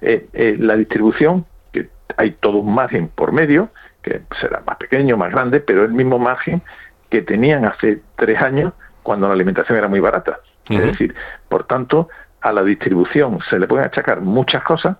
Eh, 0.00 0.26
eh, 0.32 0.56
la 0.58 0.76
distribución, 0.76 1.44
que 1.72 1.90
hay 2.16 2.32
todo 2.32 2.58
un 2.58 2.74
margen 2.74 3.08
por 3.08 3.32
medio, 3.32 3.68
que 4.02 4.22
será 4.40 4.62
más 4.66 4.78
pequeño, 4.78 5.18
más 5.18 5.30
grande, 5.30 5.60
pero 5.60 5.84
el 5.84 5.92
mismo 5.92 6.18
margen 6.18 6.62
que 7.10 7.20
tenían 7.20 7.66
hace 7.66 8.00
tres 8.16 8.40
años 8.40 8.72
cuando 9.02 9.28
la 9.28 9.34
alimentación 9.34 9.76
era 9.76 9.88
muy 9.88 10.00
barata. 10.00 10.40
Es 10.70 10.82
decir, 10.82 11.14
por 11.48 11.64
tanto, 11.64 12.08
a 12.40 12.50
la 12.50 12.64
distribución 12.64 13.38
se 13.50 13.58
le 13.58 13.68
pueden 13.68 13.84
achacar 13.84 14.20
muchas 14.22 14.64
cosas, 14.64 14.96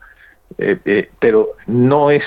eh, 0.59 1.11
pero 1.19 1.49
no 1.67 2.11
es 2.11 2.23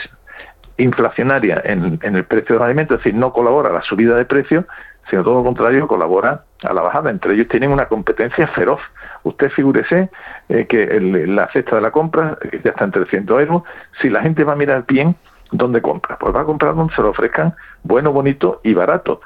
inflacionaria 0.80 1.62
en, 1.64 2.00
el 2.02 2.24
precio 2.26 2.56
de 2.56 2.60
los 2.60 2.66
alimentos, 2.66 2.98
es 2.98 3.04
decir, 3.04 3.20
no 3.20 3.32
colabora 3.34 3.70
a 3.70 3.74
la 3.74 3.82
subida 3.82 4.16
de 4.16 4.26
precios, 4.26 4.66
sino 5.10 5.24
todo 5.24 5.36
lo 5.36 5.44
contrario, 5.44 5.88
colabora 5.88 6.44
a 6.64 6.74
la 6.74 6.82
bajada. 6.82 7.10
Entre 7.10 7.34
ellos 7.34 7.48
tienen 7.48 7.72
una 7.72 7.88
competencia 7.88 8.48
feroz. 8.48 8.80
Usted 9.24 9.50
figúrese 9.52 10.10
eh, 10.50 10.66
que 10.68 11.00
la 11.28 11.48
cesta 11.52 11.76
de 11.76 11.82
la 11.82 11.92
compra 11.92 12.38
ya 12.64 12.72
está 12.72 12.86
en 12.86 12.92
300 12.92 13.40
euros. 13.42 13.64
Si 14.02 14.10
la 14.10 14.22
gente 14.22 14.44
va 14.44 14.54
a 14.54 14.56
mirar 14.56 14.86
bien, 14.88 15.16
¿dónde 15.52 15.82
compra? 15.82 16.18
Pues 16.18 16.36
va 16.36 16.42
a 16.42 16.46
comprar 16.46 16.76
donde 16.76 16.94
se 16.94 17.02
lo 17.02 17.10
ofrezcan 17.10 17.56
bueno, 17.84 18.12
bonito 18.12 18.62
y 18.64 18.74
barato. 18.74 19.22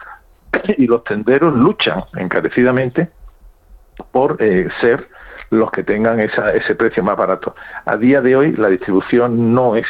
Y 0.78 0.88
los 0.88 1.04
tenderos 1.04 1.54
luchan 1.54 2.04
encarecidamente 2.16 3.10
por 4.12 4.38
eh, 4.40 4.70
ser 4.82 5.08
los 5.50 5.72
que 5.72 5.84
tengan 5.84 6.20
ese 6.20 6.76
precio 6.76 7.04
más 7.04 7.18
barato. 7.18 7.56
A 7.86 7.98
día 7.98 8.22
de 8.22 8.36
hoy 8.36 8.54
la 8.54 8.70
distribución 8.70 9.54
no 9.54 9.76
es 9.76 9.86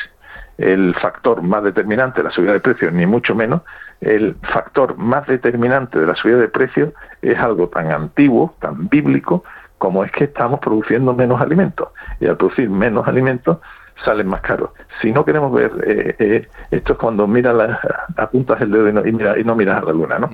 el 0.58 0.94
factor 0.96 1.42
más 1.42 1.64
determinante 1.64 2.22
de 2.22 2.26
la 2.26 2.32
subida 2.32 2.54
de 2.54 2.60
precios, 2.60 2.94
ni 2.94 3.06
mucho 3.06 3.36
menos. 3.36 3.62
El 4.02 4.36
factor 4.42 4.98
más 4.98 5.26
determinante 5.28 6.00
de 6.00 6.08
la 6.08 6.16
subida 6.16 6.38
de 6.38 6.48
precios 6.48 6.94
es 7.22 7.38
algo 7.38 7.70
tan 7.70 7.92
antiguo, 7.92 8.54
tan 8.60 8.90
bíblico, 8.90 9.44
como 9.78 10.04
es 10.04 10.12
que 10.12 10.26
estamos 10.26 10.60
produciendo 10.60 11.14
menos 11.14 11.42
alimentos. 11.42 11.90
Y 12.20 12.28
al 12.28 12.38
producir 12.38 12.70
menos 12.70 13.08
alimentos 13.08 13.58
salen 14.04 14.28
más 14.28 14.42
caros. 14.42 14.72
Si 15.02 15.12
no 15.12 15.26
queremos 15.26 15.52
ver, 15.54 15.72
eh, 15.86 16.16
eh, 16.20 16.48
esto 16.72 16.94
es 16.94 17.00
cuando 17.00 17.28
miras 17.28 17.56
la, 17.56 17.80
apuntas 18.18 18.62
el 18.62 18.72
dedo 18.72 18.90
y 18.90 18.94
no, 18.94 19.06
y, 19.06 19.12
mira, 19.12 19.38
y 19.38 19.44
no 19.44 19.56
miras 19.56 19.82
a 19.82 19.86
la 19.86 19.94
luna, 19.94 20.20
¿no? 20.20 20.30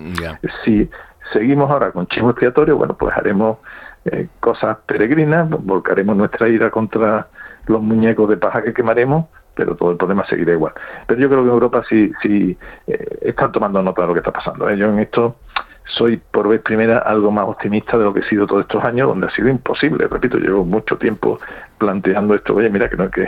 Si 0.63 0.89
seguimos 1.33 1.69
ahora 1.69 1.91
con 1.91 2.07
chivo 2.07 2.31
expiatorio, 2.31 2.77
bueno, 2.77 2.95
pues 2.97 3.15
haremos 3.15 3.57
eh, 4.05 4.27
cosas 4.39 4.77
peregrinas, 4.85 5.49
volcaremos 5.49 6.15
nuestra 6.15 6.47
ira 6.47 6.71
contra 6.71 7.27
los 7.67 7.81
muñecos 7.81 8.29
de 8.29 8.37
paja 8.37 8.63
que 8.63 8.73
quemaremos, 8.73 9.25
pero 9.59 9.75
todo 9.75 9.91
el 9.91 9.97
problema 9.97 10.25
seguirá 10.25 10.53
igual. 10.53 10.71
Pero 11.05 11.19
yo 11.19 11.27
creo 11.27 11.41
que 11.41 11.47
en 11.47 11.53
Europa 11.53 11.83
sí, 11.89 12.11
sí 12.21 12.57
eh, 12.87 13.17
están 13.23 13.51
tomando 13.51 13.81
nota 13.81 14.03
de 14.03 14.07
lo 14.07 14.13
que 14.13 14.19
está 14.19 14.31
pasando. 14.31 14.69
¿eh? 14.69 14.77
Yo 14.77 14.87
en 14.87 14.99
esto 14.99 15.35
soy 15.83 16.15
por 16.15 16.47
vez 16.47 16.61
primera 16.61 16.99
algo 16.99 17.29
más 17.29 17.45
optimista 17.45 17.97
de 17.97 18.05
lo 18.05 18.13
que 18.13 18.21
he 18.21 18.29
sido 18.29 18.47
todos 18.47 18.61
estos 18.61 18.81
años, 18.85 19.09
donde 19.09 19.27
ha 19.27 19.31
sido 19.31 19.49
imposible. 19.49 20.07
Repito, 20.07 20.37
llevo 20.37 20.63
mucho 20.63 20.97
tiempo 20.97 21.39
planteando 21.77 22.35
esto. 22.35 22.55
Oye, 22.55 22.69
mira 22.69 22.89
que 22.89 22.95
no 22.95 23.03
es 23.03 23.11
que 23.11 23.27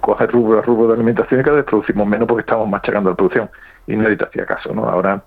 coger 0.00 0.30
rubro 0.30 0.60
a 0.60 0.62
rubro 0.62 0.88
de 0.88 0.94
alimentación 0.94 1.40
y 1.40 1.44
cada 1.44 1.56
vez 1.56 1.66
producimos 1.66 2.06
menos 2.06 2.26
porque 2.26 2.40
estamos 2.40 2.66
machacando 2.66 3.10
la 3.10 3.16
producción. 3.16 3.50
Y 3.86 3.96
nadie 3.96 4.16
te 4.16 4.24
hacía 4.24 4.46
caso, 4.46 4.72
¿no? 4.72 4.88
Ahora 4.88 5.22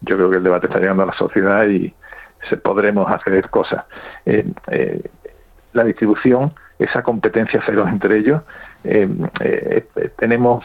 yo 0.00 0.16
creo 0.16 0.30
que 0.30 0.38
el 0.38 0.42
debate 0.42 0.66
está 0.66 0.80
llegando 0.80 1.04
a 1.04 1.06
la 1.06 1.12
sociedad 1.12 1.64
y 1.68 1.94
se 2.48 2.56
podremos 2.56 3.08
hacer 3.08 3.48
cosas. 3.50 3.84
Eh, 4.24 4.50
la 5.74 5.84
distribución, 5.84 6.52
esa 6.78 7.02
competencia 7.02 7.60
feroz 7.62 7.88
entre 7.88 8.18
ellos, 8.18 8.42
eh, 8.86 9.08
eh, 9.40 10.10
tenemos 10.18 10.64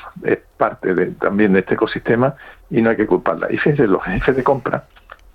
parte 0.58 0.94
de, 0.94 1.08
también 1.12 1.54
de 1.54 1.60
este 1.60 1.74
ecosistema 1.74 2.36
y 2.70 2.82
no 2.82 2.90
hay 2.92 2.98
que 2.98 3.08
culparla. 3.08 3.48
Y 3.50 3.58
fíjense, 3.58 3.88
los 3.88 4.04
jefes 4.04 4.36
de 4.36 4.44
compra, 4.44 4.86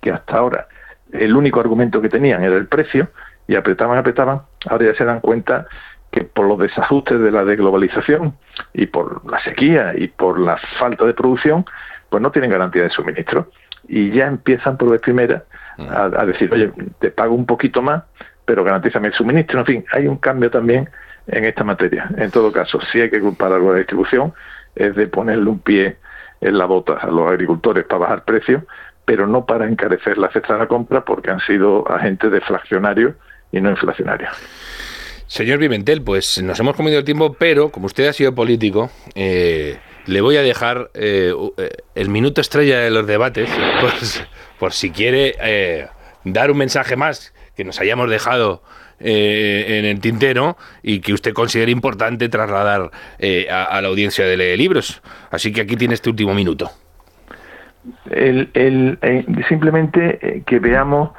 que 0.01 0.11
hasta 0.11 0.37
ahora 0.37 0.67
el 1.11 1.35
único 1.35 1.59
argumento 1.59 2.01
que 2.01 2.09
tenían 2.09 2.43
era 2.43 2.55
el 2.55 2.67
precio, 2.67 3.09
y 3.47 3.55
apretaban, 3.55 3.97
apretaban, 3.97 4.41
ahora 4.69 4.85
ya 4.85 4.95
se 4.95 5.05
dan 5.05 5.21
cuenta 5.21 5.67
que 6.11 6.23
por 6.23 6.47
los 6.47 6.59
desajustes 6.59 7.19
de 7.19 7.31
la 7.31 7.45
deglobalización 7.45 8.35
y 8.73 8.87
por 8.87 9.29
la 9.29 9.41
sequía 9.43 9.93
y 9.95 10.07
por 10.07 10.39
la 10.39 10.57
falta 10.79 11.05
de 11.05 11.13
producción, 11.13 11.65
pues 12.09 12.21
no 12.21 12.31
tienen 12.31 12.51
garantía 12.51 12.83
de 12.83 12.89
suministro. 12.89 13.49
Y 13.87 14.11
ya 14.11 14.27
empiezan 14.27 14.77
por 14.77 14.91
vez 14.91 15.01
primera 15.01 15.43
a 15.77 16.25
decir, 16.25 16.51
oye, 16.51 16.71
te 16.99 17.11
pago 17.11 17.35
un 17.35 17.45
poquito 17.45 17.81
más, 17.81 18.03
pero 18.47 18.63
garantízame 18.63 19.09
el 19.09 19.13
suministro. 19.13 19.59
En 19.59 19.65
fin, 19.65 19.85
hay 19.91 20.07
un 20.07 20.17
cambio 20.17 20.49
también 20.49 20.89
en 21.27 21.43
esta 21.43 21.65
materia. 21.65 22.09
En 22.17 22.31
todo 22.31 22.51
caso, 22.51 22.79
si 22.91 23.01
hay 23.01 23.09
que 23.09 23.19
culpar 23.19 23.51
algo 23.51 23.67
de 23.67 23.73
la 23.73 23.79
distribución, 23.79 24.33
es 24.73 24.95
de 24.95 25.07
ponerle 25.07 25.49
un 25.49 25.59
pie 25.59 25.97
en 26.39 26.57
la 26.57 26.65
bota 26.65 26.93
a 26.93 27.07
los 27.07 27.27
agricultores 27.27 27.83
para 27.85 27.99
bajar 27.99 28.23
precios, 28.23 28.63
pero 29.03 29.27
no 29.27 29.45
para 29.45 29.67
encarecer 29.67 30.17
la 30.17 30.31
cesta 30.31 30.53
de 30.53 30.59
la 30.59 30.67
compra 30.67 31.03
porque 31.03 31.29
han 31.29 31.41
sido 31.41 31.89
agentes 31.91 32.31
deflacionarios 32.31 33.15
y 33.51 33.59
no 33.59 33.69
inflacionarios. 33.69 34.31
Señor 35.27 35.59
Pimentel, 35.59 36.01
pues 36.01 36.41
nos 36.41 36.57
hemos 36.61 36.77
comido 36.77 36.99
el 36.99 37.03
tiempo, 37.03 37.35
pero 37.37 37.69
como 37.69 37.87
usted 37.87 38.07
ha 38.07 38.13
sido 38.13 38.33
político, 38.33 38.89
eh, 39.13 39.77
le 40.05 40.21
voy 40.21 40.37
a 40.37 40.41
dejar 40.41 40.89
eh, 40.93 41.33
eh, 41.57 41.69
el 41.95 42.07
minuto 42.07 42.39
estrella 42.39 42.79
de 42.79 42.91
los 42.91 43.05
debates, 43.05 43.49
pues, 43.81 44.23
por 44.57 44.71
si 44.71 44.91
quiere 44.91 45.89
dar 46.23 46.49
un 46.49 46.57
mensaje 46.57 46.95
más 46.95 47.33
que 47.57 47.65
nos 47.65 47.81
hayamos 47.81 48.09
dejado 48.09 48.61
eh, 48.99 49.79
en 49.79 49.85
el 49.85 49.99
tintero 49.99 50.57
y 50.83 51.01
que 51.01 51.11
usted 51.11 51.33
considere 51.33 51.71
importante 51.71 52.29
trasladar 52.29 52.91
eh, 53.17 53.47
a, 53.49 53.81
la 53.81 53.87
audiencia 53.87 54.25
de 54.25 54.55
libros. 54.55 55.01
Así 55.31 55.51
que 55.51 55.61
aquí 55.61 55.75
tiene 55.75 55.95
este 55.95 56.11
último 56.11 56.35
minuto. 56.35 56.69
El, 58.11 58.51
eh, 58.53 59.25
simplemente 59.49 60.43
que 60.45 60.59
veamos 60.59 61.11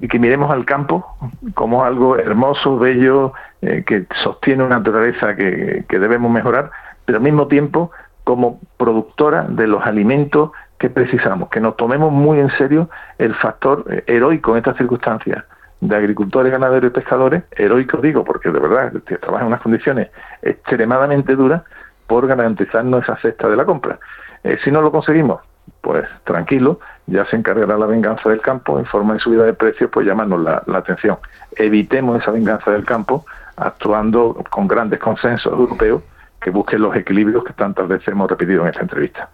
y 0.00 0.06
que 0.06 0.18
miremos 0.20 0.50
al 0.52 0.64
campo 0.64 1.16
como 1.54 1.84
algo 1.84 2.16
hermoso, 2.16 2.78
bello, 2.78 3.32
que 3.60 4.06
sostiene 4.22 4.62
una 4.62 4.78
naturaleza 4.78 5.34
que 5.34 5.98
debemos 5.98 6.30
mejorar, 6.30 6.70
pero 7.04 7.18
al 7.18 7.24
mismo 7.24 7.48
tiempo 7.48 7.90
como 8.22 8.60
productora 8.76 9.46
de 9.48 9.66
los 9.66 9.84
alimentos 9.84 10.52
que 10.78 10.90
precisamos, 10.90 11.48
que 11.48 11.60
nos 11.60 11.76
tomemos 11.76 12.12
muy 12.12 12.38
en 12.38 12.50
serio 12.58 12.88
el 13.18 13.34
factor 13.34 14.04
heroico 14.06 14.52
en 14.52 14.58
estas 14.58 14.76
circunstancias 14.76 15.44
de 15.88 15.96
agricultores, 15.96 16.50
ganaderos 16.50 16.90
y 16.90 16.94
pescadores, 16.94 17.44
heroicos 17.52 18.00
digo, 18.00 18.24
porque 18.24 18.50
de 18.50 18.58
verdad 18.58 18.92
trabajan 19.20 19.42
en 19.42 19.46
unas 19.48 19.60
condiciones 19.60 20.08
extremadamente 20.40 21.36
duras 21.36 21.62
por 22.06 22.26
garantizarnos 22.26 23.02
esa 23.02 23.16
cesta 23.16 23.48
de 23.48 23.56
la 23.56 23.64
compra. 23.64 23.98
Eh, 24.42 24.58
si 24.64 24.70
no 24.70 24.80
lo 24.80 24.90
conseguimos, 24.90 25.42
pues 25.82 26.06
tranquilo, 26.24 26.80
ya 27.06 27.26
se 27.26 27.36
encargará 27.36 27.76
la 27.76 27.84
venganza 27.84 28.30
del 28.30 28.40
campo 28.40 28.78
en 28.78 28.86
forma 28.86 29.14
de 29.14 29.20
subida 29.20 29.44
de 29.44 29.52
precios, 29.52 29.90
pues 29.92 30.06
llamarnos 30.06 30.42
la, 30.42 30.62
atención. 30.78 31.18
Evitemos 31.56 32.22
esa 32.22 32.30
venganza 32.30 32.70
del 32.70 32.84
campo 32.84 33.26
actuando 33.56 34.42
con 34.50 34.66
grandes 34.66 35.00
consensos 35.00 35.52
europeos 35.52 36.02
que 36.40 36.50
busquen 36.50 36.80
los 36.80 36.96
equilibrios 36.96 37.44
que 37.44 37.52
tantas 37.52 37.88
veces 37.88 38.08
hemos 38.08 38.30
repetido 38.30 38.62
en 38.62 38.68
esta 38.68 38.80
entrevista. 38.80 39.28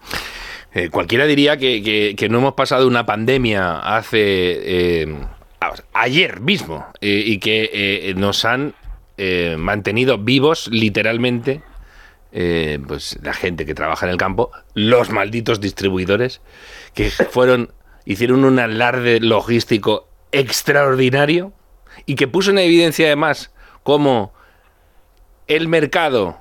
Eh, 0.73 0.89
cualquiera 0.89 1.25
diría 1.25 1.57
que, 1.57 2.15
que, 2.17 2.29
no 2.29 2.39
hemos 2.39 2.53
pasado 2.53 2.87
una 2.87 3.05
pandemia 3.05 3.79
hace 3.79 5.01
eh, 5.01 5.17
ayer 5.93 6.39
mismo 6.39 6.85
eh, 7.01 7.23
y 7.25 7.39
que 7.39 7.69
eh, 7.73 8.13
nos 8.15 8.45
han 8.45 8.73
eh, 9.17 9.55
mantenido 9.57 10.17
vivos 10.17 10.67
literalmente 10.71 11.61
pues 12.87 13.19
la 13.21 13.33
gente 13.33 13.65
que 13.65 13.73
trabaja 13.73 14.05
en 14.05 14.11
el 14.13 14.17
campo, 14.17 14.51
los 14.73 15.09
malditos 15.09 15.59
distribuidores 15.59 16.39
que 16.93 17.11
fueron 17.11 17.73
hicieron 18.05 18.45
un 18.45 18.57
alarde 18.57 19.19
logístico 19.19 20.07
extraordinario 20.31 21.51
y 22.05 22.15
que 22.15 22.29
puso 22.29 22.51
en 22.51 22.59
evidencia 22.59 23.07
además 23.07 23.51
cómo 23.83 24.33
el 25.47 25.67
mercado 25.67 26.37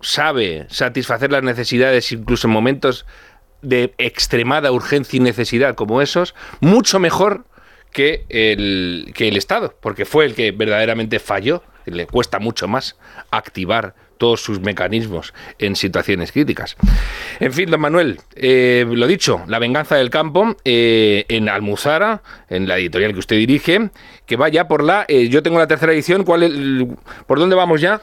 sabe 0.00 0.66
satisfacer 0.70 1.32
las 1.32 1.42
necesidades 1.42 2.12
incluso 2.12 2.46
en 2.46 2.52
momentos 2.52 3.04
de 3.62 3.94
extremada 3.98 4.70
urgencia 4.70 5.16
y 5.16 5.20
necesidad 5.20 5.74
como 5.74 6.00
esos, 6.00 6.36
mucho 6.60 7.00
mejor 7.00 7.46
que 7.92 8.24
el, 8.28 9.12
que 9.14 9.28
el 9.28 9.36
Estado, 9.36 9.74
porque 9.80 10.04
fue 10.04 10.24
el 10.24 10.34
que 10.34 10.52
verdaderamente 10.52 11.18
falló. 11.18 11.62
Le 11.86 12.06
cuesta 12.06 12.38
mucho 12.38 12.68
más 12.68 12.96
activar 13.30 13.94
todos 14.20 14.42
sus 14.42 14.60
mecanismos 14.60 15.32
en 15.58 15.74
situaciones 15.74 16.30
críticas. 16.30 16.76
En 17.40 17.54
fin, 17.54 17.70
don 17.70 17.80
Manuel, 17.80 18.20
eh, 18.36 18.86
lo 18.86 19.06
dicho, 19.06 19.42
La 19.48 19.58
venganza 19.58 19.96
del 19.96 20.10
campo 20.10 20.56
eh, 20.62 21.24
en 21.28 21.48
Almuzara, 21.48 22.22
en 22.50 22.68
la 22.68 22.76
editorial 22.76 23.14
que 23.14 23.18
usted 23.18 23.36
dirige, 23.36 23.90
que 24.26 24.36
vaya 24.36 24.68
por 24.68 24.84
la... 24.84 25.06
Eh, 25.08 25.30
yo 25.30 25.42
tengo 25.42 25.58
la 25.58 25.66
tercera 25.66 25.92
edición, 25.92 26.24
¿cuál 26.24 26.98
¿por 27.26 27.38
dónde 27.38 27.56
vamos 27.56 27.80
ya? 27.80 28.02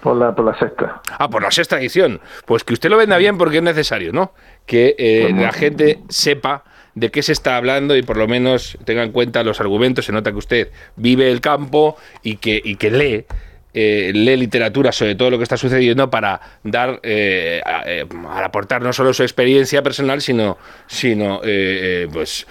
Por 0.00 0.16
la, 0.16 0.34
por 0.34 0.46
la 0.46 0.58
sexta. 0.58 1.02
Ah, 1.18 1.28
por 1.28 1.42
la 1.42 1.50
sexta 1.50 1.78
edición. 1.78 2.18
Pues 2.46 2.64
que 2.64 2.72
usted 2.72 2.88
lo 2.88 2.96
venda 2.96 3.18
bien 3.18 3.36
porque 3.36 3.58
es 3.58 3.62
necesario, 3.62 4.10
¿no? 4.10 4.32
Que 4.64 5.34
la 5.36 5.52
gente 5.52 6.00
sepa 6.08 6.64
de 6.94 7.10
qué 7.10 7.22
se 7.22 7.32
está 7.32 7.56
hablando 7.56 7.96
y 7.96 8.02
por 8.02 8.16
lo 8.16 8.28
menos 8.28 8.78
tenga 8.84 9.02
en 9.02 9.12
cuenta 9.12 9.42
los 9.42 9.60
argumentos. 9.60 10.06
Se 10.06 10.12
nota 10.12 10.30
que 10.32 10.38
usted 10.38 10.70
vive 10.96 11.30
el 11.30 11.40
campo 11.40 11.96
y 12.22 12.36
que, 12.36 12.60
y 12.62 12.76
que 12.76 12.90
lee 12.90 13.24
eh, 13.74 14.12
lee 14.14 14.36
literatura 14.36 14.92
sobre 14.92 15.14
todo 15.14 15.30
lo 15.30 15.38
que 15.38 15.44
está 15.44 15.56
sucediendo 15.56 16.10
para 16.10 16.40
dar, 16.62 17.00
eh, 17.02 17.62
eh 17.86 18.04
aportar 18.34 18.82
no 18.82 18.92
solo 18.92 19.14
su 19.14 19.22
experiencia 19.22 19.82
personal, 19.82 20.20
sino, 20.20 20.58
sino 20.86 21.40
eh, 21.42 22.06
pues 22.12 22.46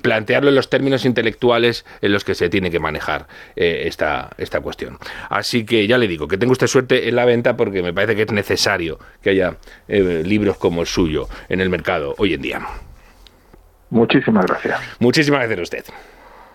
plantearlo 0.00 0.50
en 0.50 0.54
los 0.54 0.70
términos 0.70 1.04
intelectuales 1.04 1.84
en 2.00 2.12
los 2.12 2.22
que 2.22 2.36
se 2.36 2.48
tiene 2.48 2.70
que 2.70 2.78
manejar 2.78 3.26
esta, 3.56 4.30
esta 4.38 4.60
cuestión. 4.60 4.98
Así 5.28 5.64
que 5.64 5.86
ya 5.86 5.98
le 5.98 6.06
digo, 6.06 6.28
que 6.28 6.38
tenga 6.38 6.52
usted 6.52 6.66
suerte 6.66 7.08
en 7.08 7.16
la 7.16 7.24
venta 7.24 7.56
porque 7.56 7.82
me 7.82 7.92
parece 7.92 8.14
que 8.14 8.22
es 8.22 8.32
necesario 8.32 8.98
que 9.22 9.30
haya 9.30 9.56
libros 9.88 10.56
como 10.56 10.82
el 10.82 10.86
suyo 10.86 11.28
en 11.48 11.60
el 11.60 11.68
mercado 11.68 12.14
hoy 12.18 12.34
en 12.34 12.42
día. 12.42 12.60
Muchísimas 13.94 14.44
gracias. 14.46 14.80
Muchísimas 14.98 15.40
gracias 15.40 15.58
a 15.58 15.62
usted. 15.62 15.84